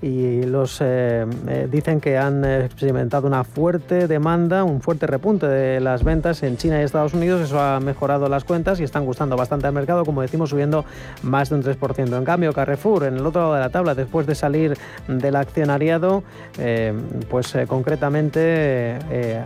[0.00, 5.80] y los eh, eh, dicen que han experimentado una fuerte demanda, un fuerte repunte de
[5.80, 7.40] las ventas en China y Estados Unidos.
[7.40, 10.84] Eso ha mejorado las cuentas y están gustando bastante al mercado, como decimos, subiendo
[11.22, 12.16] más de un 3%.
[12.16, 14.76] En cambio, Carrefour, en el otro lado de la tabla, después de salir
[15.08, 16.22] del accionariado,
[16.58, 16.92] eh,
[17.28, 18.98] pues concretamente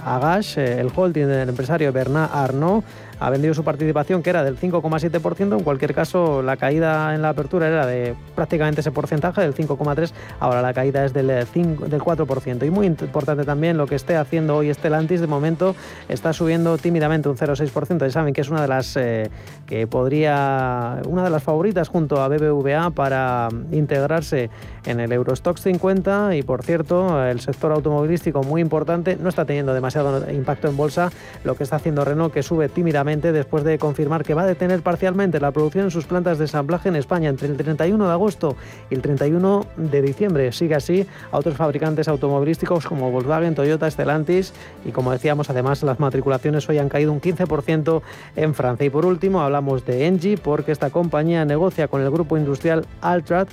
[0.04, 2.84] Agash, el holding del empresario Bernard Arnault,
[3.22, 5.56] ha vendido su participación, que era del 5,7%.
[5.56, 10.12] En cualquier caso, la caída en la apertura era de prácticamente ese porcentaje, del 5,3%.
[10.40, 12.66] Ahora la caída es del, 5, del 4%.
[12.66, 15.20] Y muy importante también lo que esté haciendo hoy Stellantis.
[15.20, 15.76] De momento
[16.08, 18.00] está subiendo tímidamente un 0,6%.
[18.00, 19.30] Ya saben que es una de las eh,
[19.66, 24.50] que podría, una de las favoritas junto a BBVA para integrarse
[24.84, 26.34] en el Eurostox 50.
[26.34, 31.12] Y por cierto, el sector automovilístico muy importante no está teniendo demasiado impacto en bolsa.
[31.44, 34.80] Lo que está haciendo Renault, que sube tímidamente después de confirmar que va a detener
[34.80, 38.56] parcialmente la producción en sus plantas de ensamblaje en España entre el 31 de agosto
[38.90, 40.50] y el 31 de diciembre.
[40.52, 46.00] Sigue así a otros fabricantes automovilísticos como Volkswagen, Toyota, Stellantis y como decíamos además las
[46.00, 48.02] matriculaciones hoy han caído un 15%
[48.36, 48.86] en Francia.
[48.86, 53.48] Y por último hablamos de Engie porque esta compañía negocia con el grupo industrial Altrat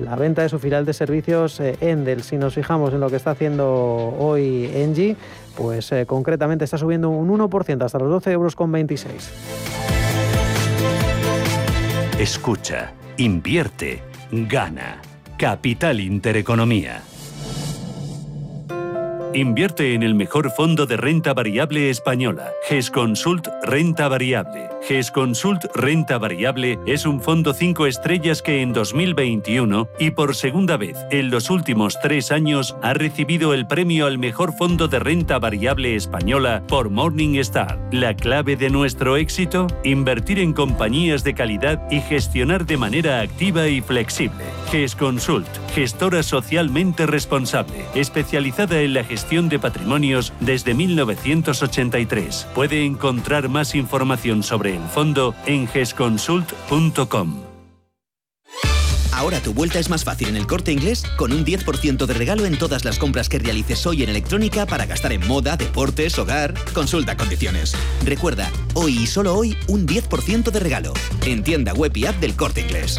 [0.00, 2.22] la venta de su filial de servicios eh, Endel.
[2.22, 3.66] Si nos fijamos en lo que está haciendo
[4.18, 5.16] hoy Engie,
[5.56, 8.56] pues eh, concretamente está subiendo un 1% hasta los 12,26 euros.
[12.18, 15.00] Escucha, invierte, gana.
[15.36, 17.02] Capital Intereconomía.
[19.34, 24.71] Invierte en el mejor fondo de renta variable española, GESConsult Renta Variable.
[24.86, 30.96] GESConsult Renta Variable es un fondo 5 estrellas que en 2021 y por segunda vez
[31.10, 35.94] en los últimos tres años ha recibido el premio al mejor fondo de renta variable
[35.94, 37.78] española por Morningstar.
[37.92, 43.68] La clave de nuestro éxito, invertir en compañías de calidad y gestionar de manera activa
[43.68, 44.44] y flexible.
[44.72, 52.48] GESConsult, gestora socialmente responsable, especializada en la gestión de patrimonios desde 1983.
[52.52, 57.52] Puede encontrar más información sobre el fondo en gesconsult.com.
[59.12, 62.46] Ahora tu vuelta es más fácil en el corte inglés con un 10% de regalo
[62.46, 66.54] en todas las compras que realices hoy en electrónica para gastar en moda, deportes, hogar.
[66.72, 67.74] Consulta condiciones.
[68.04, 70.92] Recuerda, hoy y solo hoy un 10% de regalo.
[71.26, 72.98] En tienda web y app del corte inglés.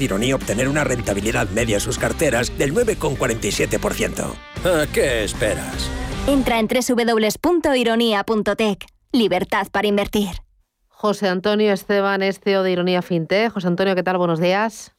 [0.01, 4.33] de Ironía obtener una rentabilidad media en sus carteras del 9,47%.
[4.65, 5.89] ¿A qué esperas?
[6.27, 8.85] Entra en www.ironía.tech.
[9.11, 10.29] Libertad para invertir.
[10.87, 13.51] José Antonio Esteban es CEO de Ironía FinTech.
[13.51, 14.17] José Antonio, ¿qué tal?
[14.17, 14.93] Buenos días.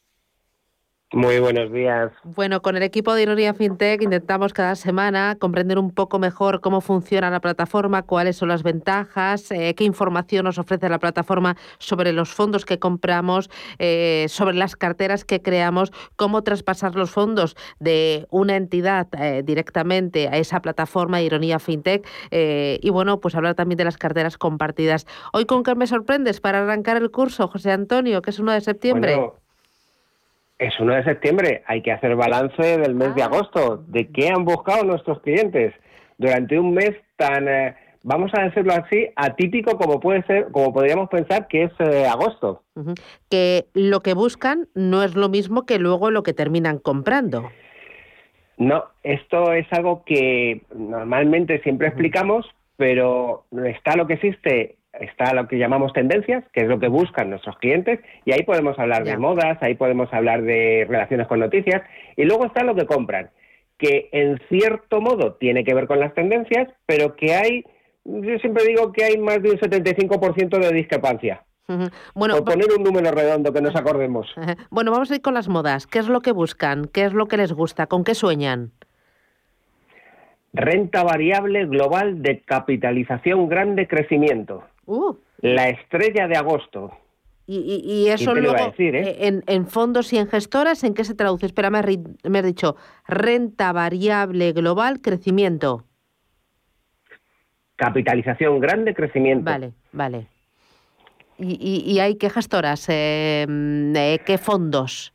[1.13, 2.11] Muy buenos días.
[2.25, 6.81] Bueno, con el equipo de Ironía FinTech intentamos cada semana comprender un poco mejor cómo
[6.81, 12.15] funciona la plataforma, cuáles son las ventajas, eh, qué información nos ofrece la plataforma sobre
[12.15, 18.27] los fondos que compramos, eh, sobre las carteras que creamos, cómo traspasar los fondos de
[18.31, 23.85] una entidad eh, directamente a esa plataforma Ironía FinTech y bueno, pues hablar también de
[23.85, 25.07] las carteras compartidas.
[25.35, 28.61] Hoy con qué me sorprendes para arrancar el curso, José Antonio, que es 1 de
[28.63, 29.33] septiembre.
[30.59, 33.27] Es 1 de septiembre, hay que hacer balance del mes de ah.
[33.27, 35.75] agosto, de qué han buscado nuestros clientes
[36.19, 37.75] durante un mes tan, eh,
[38.05, 42.63] vamos a decirlo así, atípico como puede ser, como podríamos pensar que es eh, agosto.
[43.29, 47.51] Que lo que buscan no es lo mismo que luego lo que terminan comprando.
[48.57, 52.47] No, esto es algo que normalmente siempre explicamos,
[52.77, 57.31] pero está lo que existe está lo que llamamos tendencias, que es lo que buscan
[57.31, 61.83] nuestros clientes, y ahí podemos hablar de modas, ahí podemos hablar de relaciones con noticias,
[62.17, 63.31] y luego está lo que compran,
[63.79, 67.65] que en cierto modo tiene que ver con las tendencias, pero que hay,
[68.05, 71.43] yo siempre digo que hay más de un 75% de discrepancia.
[72.15, 74.29] Bueno, Por poner un número redondo que nos acordemos.
[74.71, 75.87] Bueno, vamos a ir con las modas.
[75.87, 76.87] ¿Qué es lo que buscan?
[76.87, 77.87] ¿Qué es lo que les gusta?
[77.87, 78.73] ¿Con qué sueñan?
[80.53, 84.65] Renta variable global de capitalización grande crecimiento.
[84.93, 85.17] Uh.
[85.41, 86.93] La estrella de agosto.
[87.47, 89.17] Y, eso luego, ¿eh?
[89.19, 91.47] Eh, en, fondos y en gestoras, ¿en qué se traduce?
[91.47, 92.77] Espera, me, has dicho,
[93.07, 95.85] renta variable global, crecimiento.
[97.77, 99.45] Capitalización grande, crecimiento.
[99.45, 100.27] Vale, vale.
[101.39, 102.87] ¿Y, hay qué gestoras?
[102.89, 105.13] Eh, ¿Qué fondos?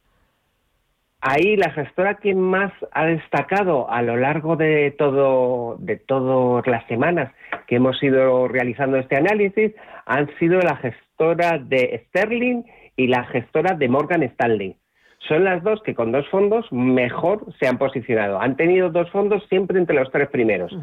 [1.30, 6.88] Ahí la gestora que más ha destacado a lo largo de todo de todas las
[6.88, 7.34] semanas
[7.68, 9.74] que hemos ido realizando este análisis
[10.06, 12.64] han sido la gestora de Sterling
[12.96, 14.78] y la gestora de Morgan Stanley.
[15.28, 18.40] Son las dos que con dos fondos mejor se han posicionado.
[18.40, 20.74] Han tenido dos fondos siempre entre los tres primeros.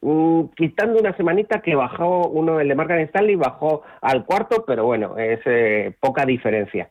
[0.00, 4.86] Mm, quitando una semanita que bajó uno, el de Morgan Stanley, bajó al cuarto, pero
[4.86, 6.90] bueno, es eh, poca diferencia.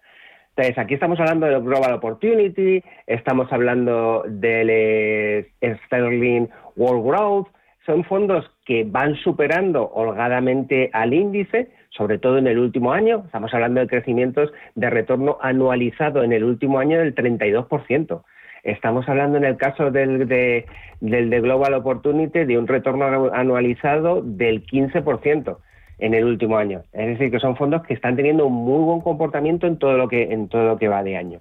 [0.58, 5.52] Entonces, aquí estamos hablando del Global Opportunity, estamos hablando del eh,
[5.86, 7.48] Sterling World Growth,
[7.86, 13.22] son fondos que van superando holgadamente al índice, sobre todo en el último año.
[13.28, 18.24] Estamos hablando de crecimientos de retorno anualizado en el último año del 32%.
[18.64, 20.66] Estamos hablando en el caso del de,
[21.02, 25.58] del de Global Opportunity de un retorno anualizado del 15%
[26.00, 26.84] en el último año.
[26.94, 30.08] Es decir, que son fondos que están teniendo un muy buen comportamiento en todo lo
[30.08, 31.40] que, en todo lo que va de año.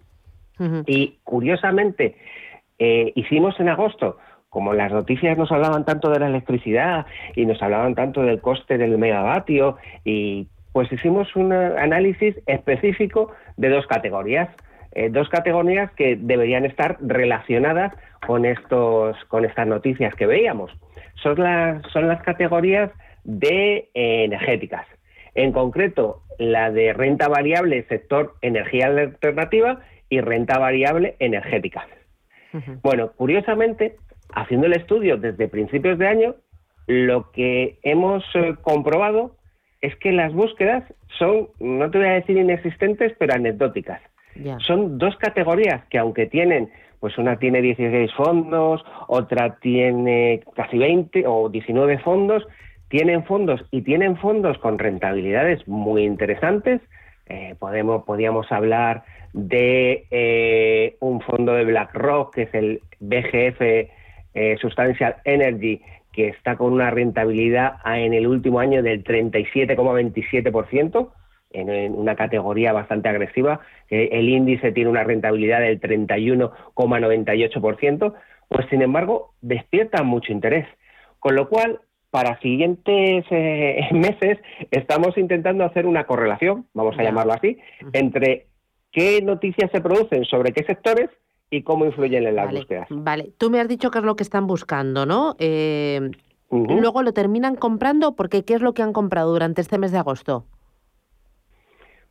[0.87, 2.17] Y curiosamente,
[2.79, 4.17] eh, hicimos en agosto,
[4.49, 7.05] como las noticias nos hablaban tanto de la electricidad
[7.35, 13.69] y nos hablaban tanto del coste del megavatio, y pues hicimos un análisis específico de
[13.69, 14.49] dos categorías.
[14.93, 17.93] Eh, dos categorías que deberían estar relacionadas
[18.27, 20.73] con estos con estas noticias que veíamos.
[21.23, 22.91] Son las, son las categorías
[23.27, 24.87] de eh, energéticas.
[25.35, 31.87] En concreto, la de renta variable sector energía alternativa y renta variable energética.
[32.83, 33.97] Bueno, curiosamente,
[34.33, 36.37] haciendo el estudio desde principios de año,
[36.87, 39.37] lo que hemos eh, comprobado
[39.83, 40.85] es que las búsquedas
[41.19, 44.01] son, no te voy a decir inexistentes, pero anecdóticas.
[44.59, 46.71] Son dos categorías que aunque tienen,
[47.01, 52.47] pues una tiene 16 fondos, otra tiene casi 20 o 19 fondos,
[52.89, 56.81] tienen fondos y tienen fondos con rentabilidades muy interesantes.
[57.27, 63.91] Eh, podemos, podríamos hablar de eh, un fondo de BlackRock, que es el BGF eh,
[64.61, 65.83] Substantial Energy,
[66.13, 71.11] que está con una rentabilidad en el último año del 37,27%,
[71.51, 73.61] en, en una categoría bastante agresiva.
[73.91, 78.15] el índice tiene una rentabilidad del 31,98%,
[78.49, 80.67] pues sin embargo despierta mucho interés.
[81.19, 81.81] Con lo cual,
[82.17, 84.39] para siguientes eh, meses
[84.71, 87.59] estamos intentando hacer una correlación, vamos a llamarlo así,
[87.93, 88.47] entre
[88.91, 91.11] qué noticias se producen sobre qué sectores
[91.51, 92.87] y cómo influyen en las búsquedas.
[92.89, 95.37] Vale, tú me has dicho qué es lo que están buscando, ¿no?
[95.39, 96.11] Eh,
[96.51, 99.99] luego lo terminan comprando porque ¿qué es lo que han comprado durante este mes de
[99.99, 100.47] agosto?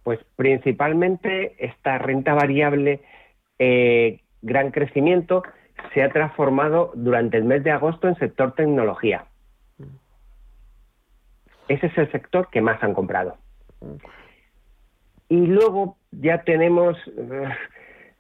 [0.04, 3.02] Pues principalmente esta renta variable,
[3.58, 5.42] eh, gran crecimiento,
[5.96, 9.26] se ha transformado durante el mes de agosto en sector tecnología.
[11.68, 13.38] Ese es el sector que más han comprado.
[15.30, 17.50] Y luego ya tenemos eh,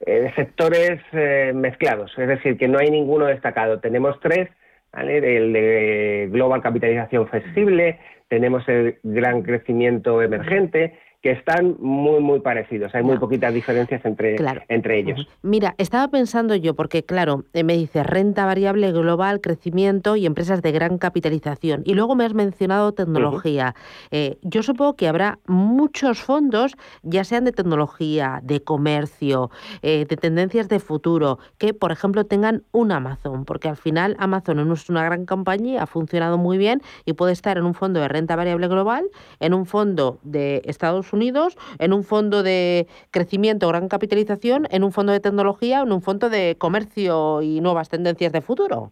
[0.05, 3.79] eh, sectores eh, mezclados, es decir, que no hay ninguno destacado.
[3.79, 4.49] Tenemos tres,
[4.91, 5.17] ¿vale?
[5.37, 12.93] el de global capitalización flexible, tenemos el gran crecimiento emergente que están muy, muy parecidos.
[12.93, 14.36] Hay muy poquitas diferencias entre,
[14.67, 15.28] entre ellos.
[15.41, 20.61] Mira, estaba pensando yo, porque claro, eh, me dice renta variable global, crecimiento y empresas
[20.61, 21.82] de gran capitalización.
[21.84, 23.73] Y luego me has mencionado tecnología.
[24.11, 29.49] Eh, yo supongo que habrá muchos fondos, ya sean de tecnología, de comercio,
[29.82, 34.57] eh, de tendencias de futuro, que, por ejemplo, tengan un Amazon, porque al final Amazon
[34.57, 37.99] no es una gran compañía, ha funcionado muy bien y puede estar en un fondo
[37.99, 39.05] de renta variable global,
[39.39, 44.84] en un fondo de Estados Unidos, Unidos, en un fondo de crecimiento, gran capitalización, en
[44.84, 48.91] un fondo de tecnología, en un fondo de comercio y nuevas tendencias de futuro.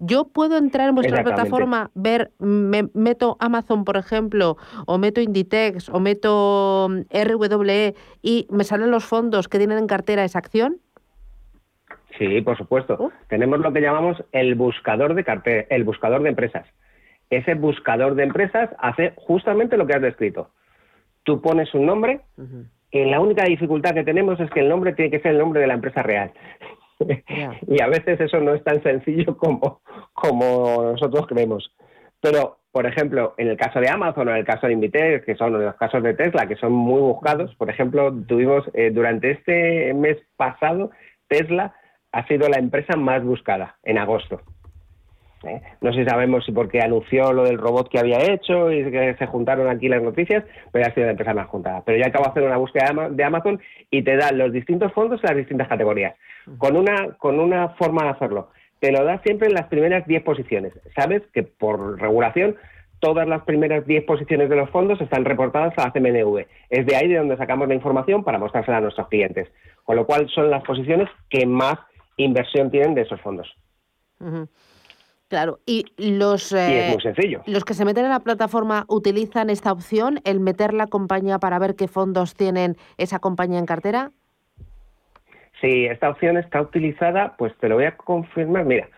[0.00, 4.56] Yo puedo entrar en vuestra plataforma, ver, me, meto Amazon, por ejemplo,
[4.86, 9.86] o meto Inditex, o meto mm, RWE y me salen los fondos que tienen en
[9.86, 10.78] cartera esa acción.
[12.18, 12.96] Sí, por supuesto.
[12.98, 13.10] Uh.
[13.28, 16.66] Tenemos lo que llamamos el buscador de cartera, el buscador de empresas.
[17.30, 20.50] Ese buscador de empresas hace justamente lo que has descrito
[21.28, 22.22] tú pones un nombre
[22.90, 25.60] y la única dificultad que tenemos es que el nombre tiene que ser el nombre
[25.60, 26.32] de la empresa real.
[27.68, 29.82] y a veces eso no es tan sencillo como,
[30.14, 31.70] como nosotros creemos.
[32.22, 35.36] Pero, por ejemplo, en el caso de Amazon o en el caso de Invitex, que
[35.36, 39.92] son los casos de Tesla, que son muy buscados, por ejemplo, tuvimos eh, durante este
[39.92, 40.90] mes pasado,
[41.28, 41.74] Tesla
[42.12, 44.40] ha sido la empresa más buscada en agosto.
[45.44, 45.62] ¿Eh?
[45.80, 49.14] No sé si sabemos si porque anunció lo del robot que había hecho y que
[49.18, 51.82] se juntaron aquí las noticias, pero ha sido la empresa más juntada.
[51.84, 53.60] Pero ya acabo de hacer una búsqueda de Amazon
[53.90, 56.14] y te da los distintos fondos en las distintas categorías,
[56.58, 58.50] con una, con una forma de hacerlo.
[58.80, 60.72] Te lo da siempre en las primeras 10 posiciones.
[60.94, 62.56] Sabes que por regulación
[63.00, 66.46] todas las primeras 10 posiciones de los fondos están reportadas a la CMNV.
[66.70, 69.48] Es de ahí de donde sacamos la información para mostrársela a nuestros clientes.
[69.84, 71.76] Con lo cual son las posiciones que más
[72.16, 73.48] inversión tienen de esos fondos.
[75.28, 76.96] Claro, y los, eh,
[77.46, 81.58] los que se meten en la plataforma utilizan esta opción, el meter la compañía para
[81.58, 84.10] ver qué fondos tienen esa compañía en cartera.
[85.60, 88.64] Sí, esta opción está utilizada, pues te lo voy a confirmar.
[88.64, 88.88] Mira,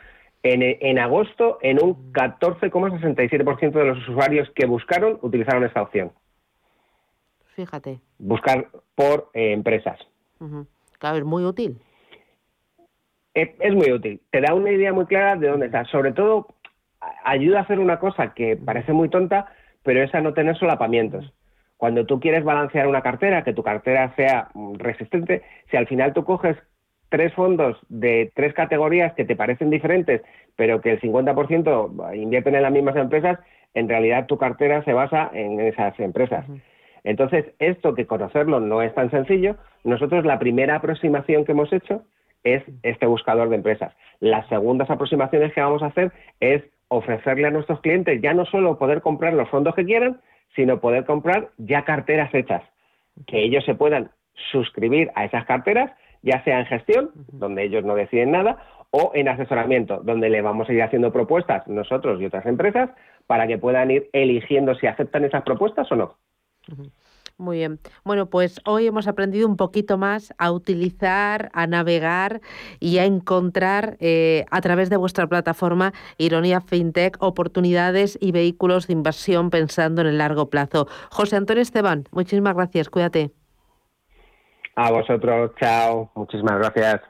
[0.44, 6.12] en, en agosto, en un 14,67% de los usuarios que buscaron utilizaron esta opción.
[7.56, 7.98] Fíjate.
[8.18, 9.98] Buscar por eh, empresas.
[11.00, 11.80] Claro, es muy útil
[13.34, 14.20] es, muy útil.
[14.30, 15.88] Te da una idea muy clara de dónde estás.
[15.88, 16.48] Sobre todo,
[17.24, 19.46] ayuda a hacer una cosa que parece muy tonta,
[19.82, 21.32] pero es a no tener solapamientos.
[21.76, 26.12] Cuando tú quieres balancear una cartera, que tu cartera sea mm, resistente, si al final
[26.12, 26.56] tú coges
[27.08, 30.22] tres fondos de tres categorías que te parecen diferentes,
[30.56, 33.38] pero que el 50% invierten en las mismas empresas,
[33.74, 36.44] en realidad tu cartera se basa en esas empresas.
[37.02, 42.04] Entonces, esto que conocerlo no es tan sencillo, nosotros la primera aproximación que hemos hecho
[42.44, 43.94] es este buscador de empresas.
[44.20, 48.78] Las segundas aproximaciones que vamos a hacer es ofrecerle a nuestros clientes ya no solo
[48.78, 50.20] poder comprar los fondos que quieran,
[50.56, 52.62] sino poder comprar ya carteras hechas,
[53.26, 54.10] que ellos se puedan
[54.50, 58.58] suscribir a esas carteras, ya sea en gestión, donde ellos no deciden nada,
[58.90, 62.90] o en asesoramiento, donde le vamos a ir haciendo propuestas nosotros y otras empresas
[63.26, 66.16] para que puedan ir eligiendo si aceptan esas propuestas o no.
[67.40, 67.80] Muy bien.
[68.04, 72.42] Bueno, pues hoy hemos aprendido un poquito más a utilizar, a navegar
[72.80, 78.92] y a encontrar eh, a través de vuestra plataforma Ironía FinTech oportunidades y vehículos de
[78.92, 80.86] inversión pensando en el largo plazo.
[81.10, 82.90] José Antonio Esteban, muchísimas gracias.
[82.90, 83.30] Cuídate.
[84.76, 86.10] A vosotros, chao.
[86.14, 87.09] Muchísimas gracias.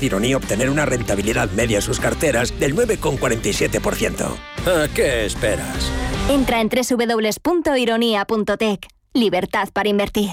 [0.00, 4.36] de Ironía obtener una rentabilidad media en sus carteras del 9,47%.
[4.66, 5.90] ¿A qué esperas?
[6.28, 8.88] Entra en www.ironía.tech.
[9.14, 10.32] Libertad para invertir.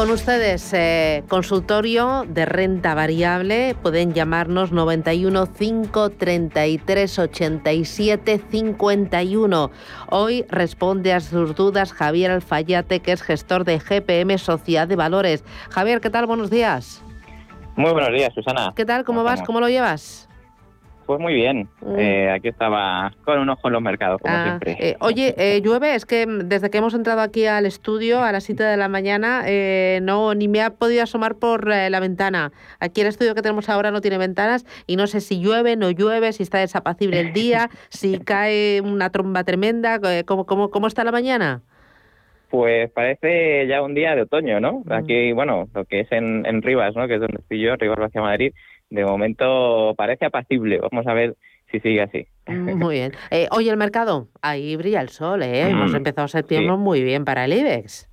[0.00, 9.70] Con ustedes, eh, consultorio de renta variable, pueden llamarnos 91 533 87 51.
[10.08, 15.44] Hoy responde a sus dudas Javier Alfayate, que es gestor de GPM Sociedad de Valores.
[15.68, 16.24] Javier, ¿qué tal?
[16.24, 17.04] Buenos días.
[17.76, 18.72] Muy buenos días, Susana.
[18.74, 19.04] ¿Qué tal?
[19.04, 19.42] ¿Cómo vas?
[19.42, 20.29] ¿Cómo lo llevas?
[21.10, 21.68] Pues muy bien.
[21.80, 21.98] Mm.
[21.98, 24.76] Eh, aquí estaba con un ojo en los mercados, como Ah, siempre.
[24.78, 28.44] eh, oye, eh, llueve, es que desde que hemos entrado aquí al estudio a las
[28.44, 32.52] 7 de la mañana, eh, no ni me ha podido asomar por la ventana.
[32.78, 35.90] Aquí el estudio que tenemos ahora no tiene ventanas y no sé si llueve, no
[35.90, 41.02] llueve, si está desapacible el día, si cae una tromba tremenda, ¿cómo, cómo, cómo está
[41.02, 41.60] la mañana?
[42.50, 44.82] Pues parece ya un día de otoño, ¿no?
[44.84, 44.92] Mm.
[44.92, 47.08] Aquí, bueno, lo que es en, en Rivas, ¿no?
[47.08, 48.52] Que es donde estoy yo, Rivas hacia Madrid,
[48.90, 50.78] de momento parece apacible.
[50.80, 51.36] Vamos a ver
[51.70, 52.26] si sigue así.
[52.46, 53.12] Mm, Muy bien.
[53.30, 55.68] Eh, oye, el mercado, ahí brilla el sol, ¿eh?
[55.70, 56.78] Hemos Mm, empezado septiembre sí.
[56.78, 58.08] muy bien para el IBEX.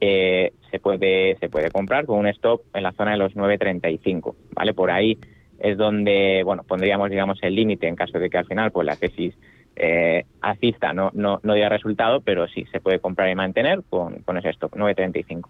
[0.00, 4.34] eh, se puede se puede comprar con un stop en la zona de los 9.35,
[4.52, 4.74] ¿vale?
[4.74, 5.18] Por ahí
[5.58, 8.96] es donde, bueno, pondríamos, digamos, el límite en caso de que al final, pues la
[8.96, 9.34] tesis
[9.76, 14.22] eh, alcista no, no, no diera resultado, pero sí se puede comprar y mantener con,
[14.22, 15.48] con ese stop, 9.35.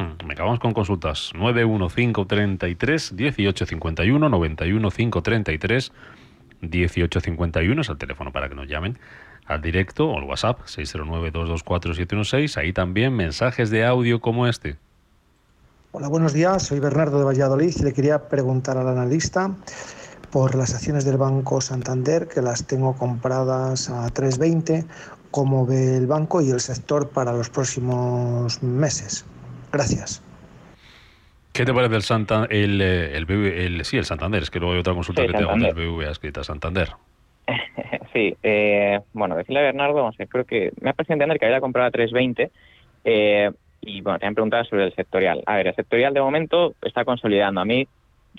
[0.00, 1.32] Mm, Acabamos con consultas.
[1.34, 5.92] 91533 1851 91533
[6.62, 8.98] 1851 es el teléfono para que nos llamen
[9.46, 12.56] al directo o al WhatsApp 609-224-716.
[12.56, 14.78] Ahí también mensajes de audio como este.
[15.92, 16.62] Hola, buenos días.
[16.62, 19.54] Soy Bernardo de Valladolid y le quería preguntar al analista
[20.30, 24.86] por las acciones del Banco Santander, que las tengo compradas a 3.20,
[25.30, 29.26] cómo ve el banco y el sector para los próximos meses.
[29.72, 30.22] Gracias.
[31.52, 32.52] ¿Qué te parece el Santander?
[32.52, 34.42] El, eh, el, el, sí, el Santander.
[34.42, 36.90] Es que luego hay otra consulta que tengo del BBVA escrita, Santander.
[38.12, 41.46] sí, eh, bueno, decirle a Bernardo, vamos a creo que me ha parecido entender que
[41.46, 42.50] había comprado a 320
[43.04, 43.50] eh,
[43.80, 45.42] y bueno, te han preguntado sobre el sectorial.
[45.46, 47.60] A ver, el sectorial de momento está consolidando.
[47.60, 47.88] A mí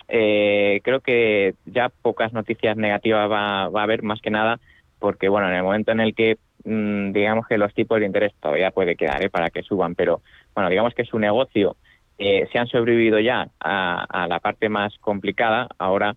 [0.07, 4.59] eh, creo que ya pocas noticias negativas va, va, a haber, más que nada,
[4.99, 8.33] porque bueno, en el momento en el que mm, digamos que los tipos de interés
[8.39, 9.29] todavía puede quedar ¿eh?
[9.29, 10.21] para que suban, pero
[10.55, 11.75] bueno, digamos que su negocio
[12.17, 16.15] eh, se han sobrevivido ya a, la parte más complicada, ahora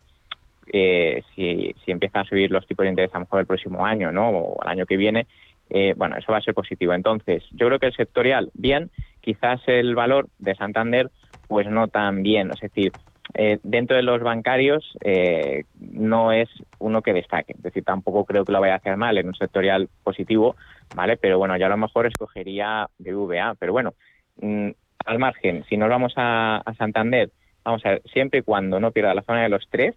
[0.73, 3.85] eh, si, si empiezan a subir los tipos de interés a lo mejor el próximo
[3.85, 4.31] año, ¿no?
[4.31, 5.27] O el año que viene,
[5.71, 6.93] eh, bueno, eso va a ser positivo.
[6.93, 11.11] Entonces, yo creo que el sectorial, bien, quizás el valor de Santander,
[11.49, 12.51] pues no tan bien.
[12.53, 12.93] Es decir,
[13.35, 17.55] eh, dentro de los bancarios eh, no es uno que destaque.
[17.55, 20.57] Es decir, tampoco creo que lo vaya a hacer mal en un sectorial positivo,
[20.95, 21.17] ¿vale?
[21.17, 23.55] Pero bueno, yo a lo mejor escogería BVA.
[23.59, 23.95] Pero bueno,
[24.41, 24.71] mm,
[25.05, 27.31] al margen, si nos vamos a, Santander,
[27.65, 29.95] vamos a ver, siempre y cuando no pierda la zona de los tres,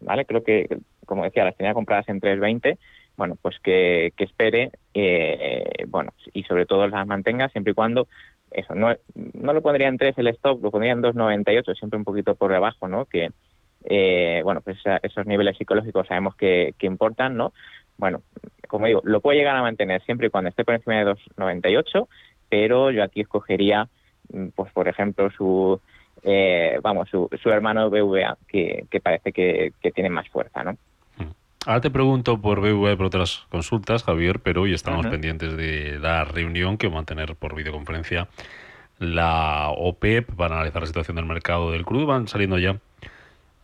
[0.00, 0.24] ¿vale?
[0.24, 2.78] Creo que, como decía, las tenía compradas en 320,
[3.16, 8.08] bueno, pues que, que espere, eh, bueno, y sobre todo las mantenga siempre y cuando
[8.50, 12.04] eso, no, no lo pondría en 3 el stop, lo pondría en 2,98, siempre un
[12.04, 13.04] poquito por debajo, ¿no?
[13.06, 13.30] Que,
[13.84, 17.52] eh, bueno, pues esos niveles psicológicos sabemos que, que, importan, ¿no?
[17.98, 18.22] Bueno,
[18.68, 22.08] como digo, lo puede llegar a mantener siempre y cuando esté por encima de 2,98,
[22.56, 23.86] pero yo aquí escogería,
[24.32, 25.78] mm, pues por ejemplo, su,
[26.22, 30.76] eh, vamos, su, su hermano BVA, que, que parece que, que tiene más fuerza, ¿no?
[31.66, 35.10] Ahora te pregunto por BVA por otras consultas, Javier, pero hoy estamos uh -huh.
[35.10, 38.28] pendientes de la reunión que va a mantener por videoconferencia
[39.00, 42.06] la OPEP para analizar la situación del mercado del crudo.
[42.06, 42.78] Van saliendo ya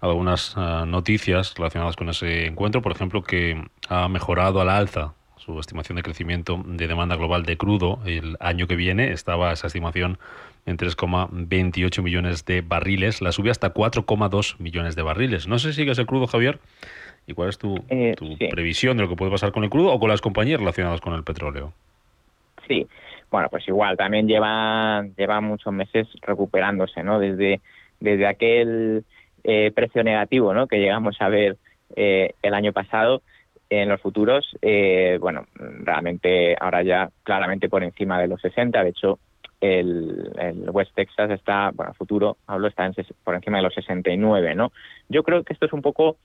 [0.01, 5.15] algunas uh, noticias relacionadas con ese encuentro, por ejemplo, que ha mejorado a la alza
[5.45, 9.13] su estimación de crecimiento de demanda global de crudo el año que viene.
[9.13, 10.19] Estaba esa estimación
[10.67, 13.21] en 3,28 millones de barriles.
[13.21, 15.49] La subió hasta 4,2 millones de barriles.
[15.49, 16.61] No sé si sigues el crudo, Javier.
[17.27, 18.49] ¿Y cuál es tu, eh, tu sí.
[18.51, 21.15] previsión de lo que puede pasar con el crudo o con las compañías relacionadas con
[21.15, 21.73] el petróleo?
[22.69, 22.87] Sí,
[23.31, 27.19] bueno, pues igual, también lleva, lleva muchos meses recuperándose, ¿no?
[27.19, 27.61] Desde,
[27.99, 29.05] desde aquel
[29.45, 30.67] eh, precio negativo, ¿no?
[30.67, 31.57] Que llegamos a ver
[31.97, 33.23] eh, el año pasado
[33.81, 38.91] en los futuros, eh, bueno, realmente ahora ya claramente por encima de los 60, de
[38.91, 39.19] hecho,
[39.61, 42.95] el, el, West Texas está, bueno, futuro, hablo, está en,
[43.25, 44.73] por encima de los 69, ¿no?
[45.09, 46.17] Yo creo que esto es un poco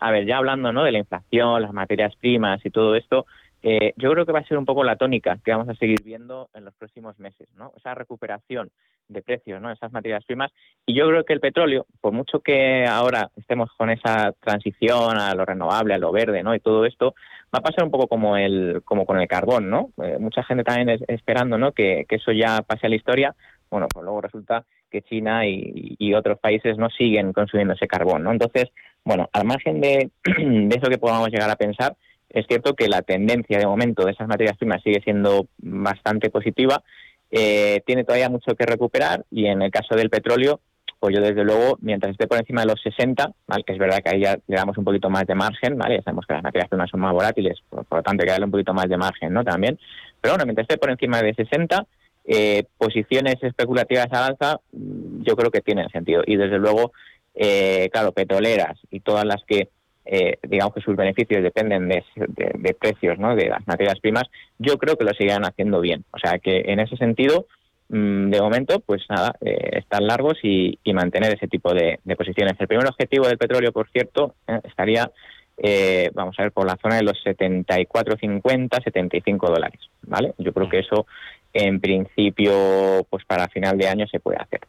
[0.00, 0.84] a ver, ya hablando ¿no?
[0.84, 3.26] de la inflación, las materias primas y todo esto,
[3.66, 6.02] eh, yo creo que va a ser un poco la tónica que vamos a seguir
[6.04, 7.72] viendo en los próximos meses, ¿no?
[7.74, 8.70] Esa recuperación
[9.08, 9.70] de precios, ¿no?
[9.70, 10.52] Esas materias primas.
[10.84, 15.34] Y yo creo que el petróleo, por mucho que ahora estemos con esa transición a
[15.34, 16.54] lo renovable, a lo verde, ¿no?
[16.54, 17.14] Y todo esto,
[17.54, 19.92] va a pasar un poco como el, como con el carbón, ¿no?
[20.02, 21.72] Eh, mucha gente también es, esperando, ¿no?
[21.72, 23.34] Que, que eso ya pase a la historia.
[23.70, 28.24] Bueno, pues luego resulta que China y, y, otros países no siguen consumiendo ese carbón,
[28.24, 28.30] ¿no?
[28.30, 28.66] Entonces,
[29.04, 31.96] bueno, al margen de, de, eso que podamos llegar a pensar,
[32.30, 36.82] es cierto que la tendencia de momento de esas materias primas sigue siendo bastante positiva,
[37.30, 40.60] eh, tiene todavía mucho que recuperar y en el caso del petróleo,
[41.00, 43.64] pues yo desde luego, mientras esté por encima de los 60, ¿vale?
[43.64, 45.96] que es verdad que ahí ya le damos un poquito más de margen, ¿vale?
[45.96, 48.32] ya sabemos que las materias primas son más volátiles, por, por lo tanto hay que
[48.32, 49.44] darle un poquito más de margen ¿no?
[49.44, 49.78] también,
[50.20, 51.86] pero bueno, mientras esté por encima de 60,
[52.26, 56.22] eh, posiciones especulativas al alza, yo creo que tienen sentido.
[56.26, 56.92] Y desde luego,
[57.34, 59.68] eh, claro, petroleras y todas las que,
[60.04, 63.34] eh, digamos que sus beneficios dependen de, de, de, precios, ¿no?
[63.34, 64.24] De las materias primas,
[64.58, 66.04] yo creo que lo seguirán haciendo bien.
[66.12, 67.46] O sea que en ese sentido,
[67.88, 72.16] mmm, de momento, pues nada, eh, están largos y, y, mantener ese tipo de, de,
[72.16, 72.54] posiciones.
[72.58, 75.10] El primer objetivo del petróleo, por cierto, eh, estaría,
[75.56, 80.34] eh, vamos a ver, por la zona de los 74,50, 75 dólares, ¿vale?
[80.38, 81.06] Yo creo que eso
[81.54, 84.60] en principio, pues para final de año se puede hacer.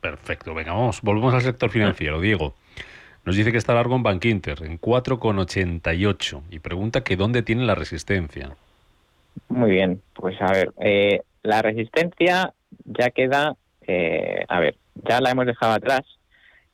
[0.00, 2.20] Perfecto, venga, vamos, volvemos al sector financiero.
[2.20, 2.54] Diego,
[3.24, 7.64] nos dice que está largo en Bank Inter, en 4,88, y pregunta que dónde tiene
[7.64, 8.56] la resistencia.
[9.48, 12.52] Muy bien, pues a ver, eh, la resistencia
[12.84, 13.54] ya queda,
[13.86, 16.02] eh, a ver, ya la hemos dejado atrás,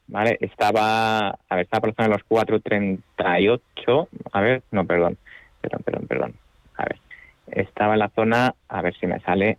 [0.07, 0.39] ¿vale?
[0.41, 5.19] Estaba, a ver, estaba por la zona de los 4,38, a ver, no, perdón,
[5.61, 6.35] perdón, perdón, perdón,
[6.77, 6.99] a ver
[7.53, 9.59] estaba en la zona, a ver si me sale,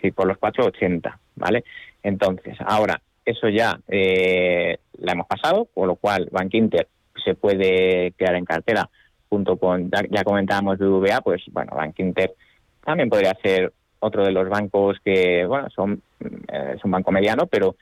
[0.00, 1.64] sí, por los 4,80, ¿vale?
[2.02, 3.00] Entonces, ahora,
[3.30, 6.88] eso ya eh, la hemos pasado, por lo cual Bank Inter
[7.24, 8.88] se puede quedar en cartera
[9.28, 12.34] junto con, ya, comentábamos BBVA, pues bueno, Bank Inter
[12.84, 17.46] también podría ser otro de los bancos que, bueno, son, eh, es un banco mediano,
[17.46, 17.76] pero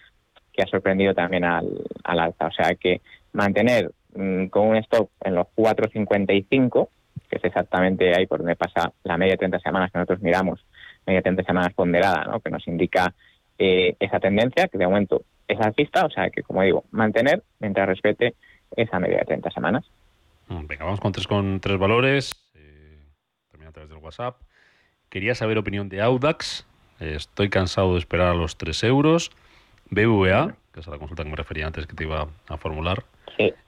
[0.53, 1.69] que ha sorprendido también al,
[2.05, 2.47] al alza.
[2.49, 3.01] O sea que
[3.33, 6.89] mantener mm, con un stop en los 4.55,
[7.31, 10.65] que es exactamente ahí por donde pasa la media de 30 semanas que nosotros miramos,
[11.07, 12.41] media de 30 semanas ponderada, ¿no?
[12.41, 13.15] que nos indica
[13.59, 17.89] eh, esa tendencia, que de momento es alcista, o sea que, como digo, mantener mientras
[17.89, 18.35] respete
[18.77, 19.85] esa media de 30 semanas.
[20.49, 22.33] Mm, venga, vamos con tres, con tres valores.
[22.55, 22.99] Eh,
[23.51, 24.37] termina a través del WhatsApp.
[25.09, 26.67] Quería saber opinión de Audax.
[27.01, 29.31] Eh, estoy cansado de esperar a los 3 euros.
[29.91, 33.05] BVA, que es la consulta que me refería antes que te iba a formular.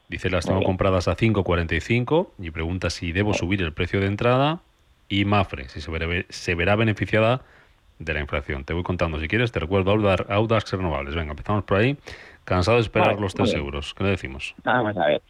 [0.08, 4.60] Dice, las tengo compradas a 5,45 y pregunta si debo subir el precio de entrada.
[5.08, 7.42] Y Mafre, si se verá, se verá beneficiada
[8.00, 8.64] de la inflación.
[8.64, 11.14] Te voy contando, si quieres, te recuerdo Audax Renovables.
[11.14, 11.96] Venga, empezamos por ahí.
[12.44, 13.94] Cansado de esperar los 3 euros.
[13.94, 14.54] ¿Qué le decimos?
[14.64, 15.22] Vamos a ver.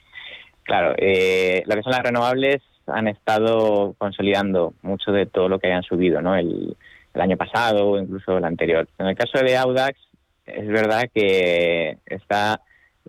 [0.63, 5.67] Claro, eh, lo que son las renovables han estado consolidando mucho de todo lo que
[5.67, 6.37] hayan subido, ¿no?
[6.37, 6.77] El,
[7.13, 8.89] el año pasado o incluso el anterior.
[8.99, 9.99] En el caso de Audax,
[10.47, 12.61] es verdad que está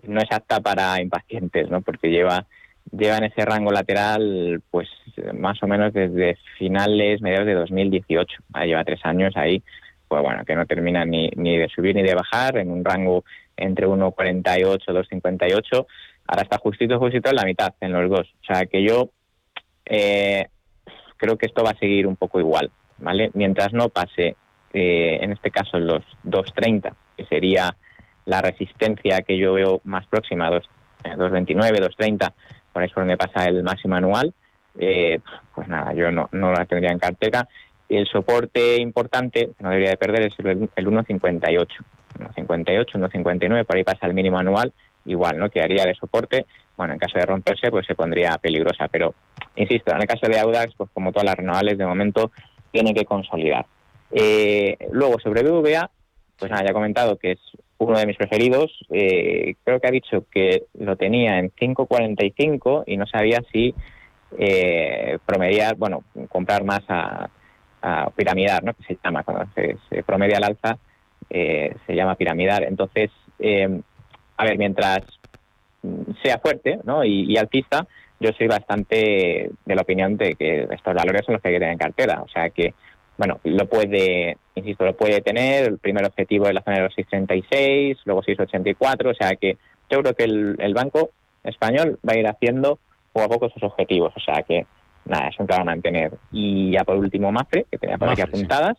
[0.02, 1.80] no es apta para impacientes, ¿no?
[1.80, 2.46] Porque lleva
[2.90, 4.88] lleva en ese rango lateral, pues
[5.34, 8.42] más o menos desde finales, mediados de 2018.
[8.64, 9.62] lleva tres años ahí,
[10.08, 13.24] pues bueno, que no termina ni, ni de subir ni de bajar, en un rango
[13.56, 15.86] entre 1,48 2,58.
[16.26, 18.28] Ahora está justito, justito en la mitad, en los dos.
[18.42, 19.10] O sea que yo
[19.86, 20.46] eh,
[21.16, 23.30] creo que esto va a seguir un poco igual, ¿vale?
[23.34, 24.36] Mientras no pase,
[24.72, 27.76] eh, en este caso, los 2,30, que sería
[28.24, 32.32] la resistencia que yo veo más próxima, 2,29, 2,30,
[32.74, 34.32] eh, por me pasa el máximo anual,
[34.78, 35.20] eh,
[35.54, 37.48] pues nada, yo no, no la tendría en cartera.
[37.88, 41.66] El soporte importante, que no debería de perder, es el, 1,58.
[42.18, 44.72] 1,58, 1,59, por ahí pasa el mínimo anual,
[45.04, 45.50] igual, ¿no?
[45.50, 46.46] Quedaría de soporte.
[46.76, 48.88] Bueno, en caso de romperse, pues se pondría peligrosa.
[48.88, 49.14] Pero,
[49.56, 52.32] insisto, en el caso de Audax, pues como todas las renovables, de momento
[52.70, 53.66] tiene que consolidar.
[54.10, 55.90] Eh, luego, sobre BVA,
[56.38, 57.40] pues nada, ya he comentado que es
[57.88, 58.70] uno de mis preferidos.
[58.90, 63.74] Eh, creo que ha dicho que lo tenía en 5.45 y no sabía si
[64.38, 67.28] eh, promediar, bueno, comprar más a,
[68.14, 68.74] piramidar, ¿no?
[68.74, 70.78] Que se llama cuando se, promedia al alza,
[71.28, 72.62] eh, se llama piramidar.
[72.62, 73.10] Entonces,
[73.40, 73.80] eh,
[74.36, 75.00] a ver, mientras
[76.22, 77.04] sea fuerte, ¿no?
[77.04, 77.88] Y, y alcista,
[78.20, 81.58] yo soy bastante de la opinión de que estos valores son los que hay que
[81.58, 82.22] tener en cartera.
[82.22, 82.72] O sea que
[83.16, 85.64] bueno, lo puede, insisto, lo puede tener.
[85.64, 89.10] El primer objetivo es la zona de los 636, luego 684.
[89.10, 89.58] O sea que
[89.90, 91.10] yo creo que el, banco
[91.44, 92.78] español va a ir haciendo
[93.12, 94.12] poco a poco sus objetivos.
[94.16, 94.66] O sea que,
[95.04, 96.12] nada, es un a mantener.
[96.30, 98.78] Y ya por último, Mafre, que tenía por aquí apuntadas.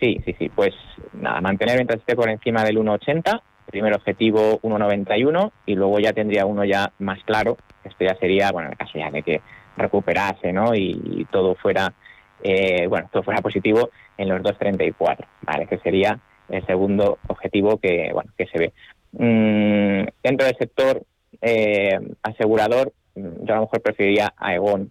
[0.00, 0.20] Sí.
[0.24, 0.74] sí, sí, Pues
[1.12, 3.40] nada, mantener mientras esté por encima del 1,80.
[3.66, 7.56] Primer objetivo 1,91 y luego ya tendría uno ya más claro.
[7.84, 9.40] Esto ya sería, bueno, en el caso ya de que
[9.76, 10.74] recuperase, ¿no?
[10.74, 11.94] y todo fuera
[12.42, 15.66] eh, bueno, todo fuera positivo en los 2.34, ¿vale?
[15.66, 16.18] Que sería
[16.48, 18.72] el segundo objetivo que, bueno, que se ve.
[19.12, 21.02] Mm, dentro del sector
[21.40, 24.90] eh, asegurador, mm, yo a lo mejor preferiría a Egon,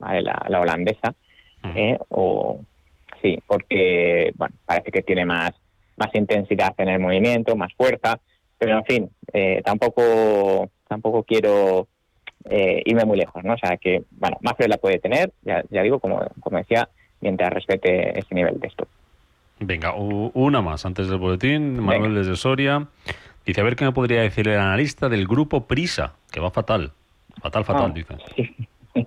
[0.00, 1.14] la, holandesa,
[1.76, 2.60] eh, o
[3.20, 5.52] sí, porque bueno, parece que tiene más,
[5.96, 8.18] más intensidad en el movimiento, más fuerza,
[8.58, 9.10] pero en fin,
[9.64, 11.86] tampoco, tampoco quiero
[12.50, 13.54] eh, irme muy lejos, ¿no?
[13.54, 16.88] O sea que, bueno, Mafre la puede tener, ya, digo, como, como decía,
[17.20, 18.86] mientras respete ese nivel de esto.
[19.60, 21.78] Venga, una más antes del boletín.
[21.80, 22.88] Manuel desde Soria
[23.46, 26.92] dice, a ver qué me podría decir el analista del grupo Prisa, que va fatal.
[27.40, 29.06] Fatal, fatal, ah, dice.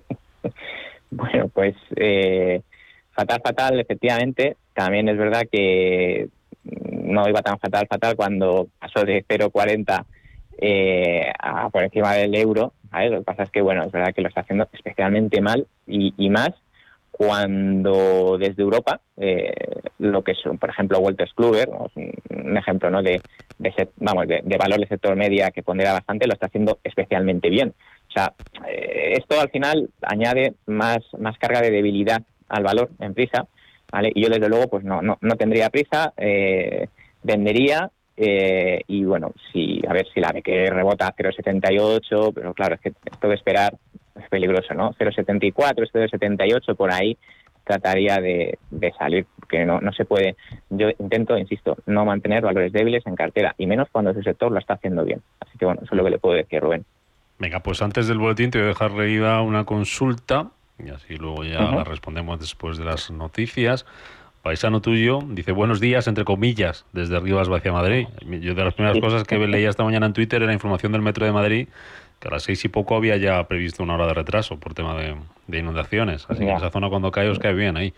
[1.10, 2.62] bueno, pues eh,
[3.12, 4.56] fatal, fatal, efectivamente.
[4.72, 6.28] También es verdad que
[6.64, 10.04] no iba tan fatal, fatal cuando pasó de 0,40
[10.58, 12.72] eh, a por encima del euro
[13.04, 16.30] lo que pasa es que, bueno, es verdad que lo está haciendo especialmente mal y,
[16.30, 16.50] más
[17.10, 19.52] cuando desde Europa, eh,
[19.98, 23.02] lo que son, por ejemplo, Walter Kluber, un ejemplo ¿no?
[23.02, 23.22] de,
[23.96, 27.72] vamos, de, valor del sector media que pondera bastante, lo está haciendo especialmente bien.
[28.08, 28.34] O sea,
[28.68, 33.46] eh, esto al final añade más, más carga de debilidad al valor en prisa,
[33.90, 34.12] ¿vale?
[34.14, 36.88] Y yo desde luego pues no, no, no tendría prisa, eh,
[37.22, 42.54] vendería eh, y bueno, si a ver si la ve que rebota a 0,78, pero
[42.54, 43.74] claro, es que esto de esperar
[44.14, 44.92] es peligroso, ¿no?
[44.94, 45.52] 0,74,
[45.92, 47.16] 0,78 por ahí
[47.64, 48.58] trataría de,
[48.96, 50.36] salir, porque no, no se puede.
[50.70, 54.58] Yo intento, insisto, no mantener valores débiles en cartera, y menos cuando su sector lo
[54.58, 55.20] está haciendo bien.
[55.40, 56.84] Así que bueno, eso es lo que le puedo decir, Rubén.
[57.38, 61.44] Venga, pues antes del boletín te voy a dejar leída una consulta, y así luego
[61.44, 63.84] ya la respondemos después de las noticias
[64.46, 68.06] paisano tuyo, dice buenos días, entre comillas, desde Rivas hacia Madrid.
[68.40, 71.26] Yo de las primeras cosas que leía esta mañana en Twitter era información del metro
[71.26, 71.66] de Madrid,
[72.20, 74.94] que a las seis y poco había ya previsto una hora de retraso por tema
[74.94, 76.26] de, inundaciones.
[76.28, 77.92] Así que esa zona cuando cae os cae bien ahí,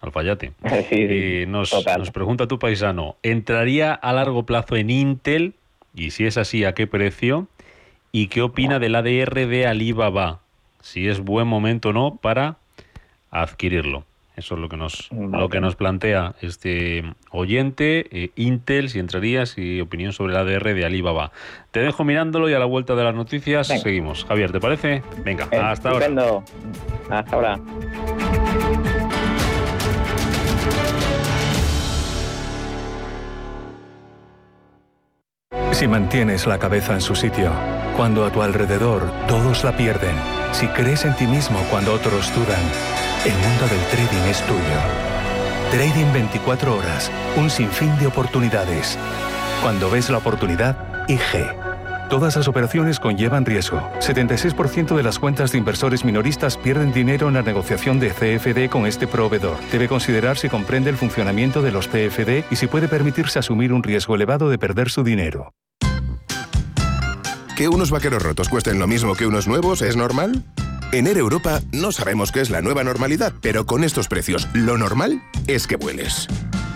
[0.00, 0.50] al Fallate.
[0.90, 5.54] y nos, nos pregunta tu paisano, ¿entraría a largo plazo en Intel?
[5.94, 7.46] Y si es así, ¿a qué precio?
[8.12, 10.40] y qué opina del ADR de Alibaba,
[10.82, 12.56] si es buen momento o no para
[13.30, 14.04] adquirirlo.
[14.36, 19.58] Eso es lo que nos, lo que nos plantea este oyente, eh, Intel, si entrarías,
[19.58, 21.32] y opinión sobre el ADR de Alibaba.
[21.70, 24.24] Te dejo mirándolo y a la vuelta de las noticias seguimos.
[24.24, 25.02] Javier, ¿te parece?
[25.22, 26.06] Venga, hasta ahora.
[27.10, 27.60] Hasta ahora.
[35.72, 37.50] Si mantienes la cabeza en su sitio,
[37.96, 40.14] cuando a tu alrededor todos la pierden,
[40.52, 42.62] si crees en ti mismo cuando otros dudan,
[43.24, 44.60] el mundo del trading es tuyo.
[45.70, 48.98] Trading 24 horas, un sinfín de oportunidades.
[49.62, 51.46] Cuando ves la oportunidad, IG.
[52.10, 53.80] Todas las operaciones conllevan riesgo.
[54.00, 58.86] 76% de las cuentas de inversores minoristas pierden dinero en la negociación de CFD con
[58.86, 59.56] este proveedor.
[59.70, 63.84] Debe considerar si comprende el funcionamiento de los CFD y si puede permitirse asumir un
[63.84, 65.54] riesgo elevado de perder su dinero.
[67.56, 70.42] ¿Que unos vaqueros rotos cuesten lo mismo que unos nuevos es normal?
[70.92, 74.76] En Air Europa no sabemos qué es la nueva normalidad, pero con estos precios, lo
[74.76, 76.28] normal es que vueles.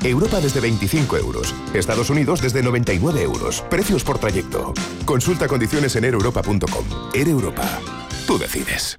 [0.02, 1.54] Europa desde 25 euros.
[1.74, 3.62] Estados Unidos desde 99 euros.
[3.68, 4.72] Precios por trayecto.
[5.04, 6.84] Consulta condiciones en aereuropa.com.
[7.12, 7.78] Air Europa.
[8.26, 8.98] Tú decides.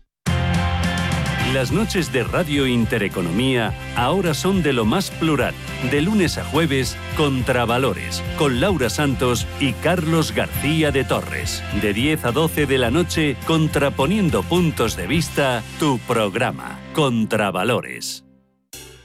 [1.53, 5.55] Las noches de Radio Intereconomía ahora son de lo más plural.
[5.89, 11.63] De lunes a jueves, Contravalores, con Laura Santos y Carlos García de Torres.
[11.81, 18.26] De 10 a 12 de la noche, contraponiendo puntos de vista, tu programa, Contravalores.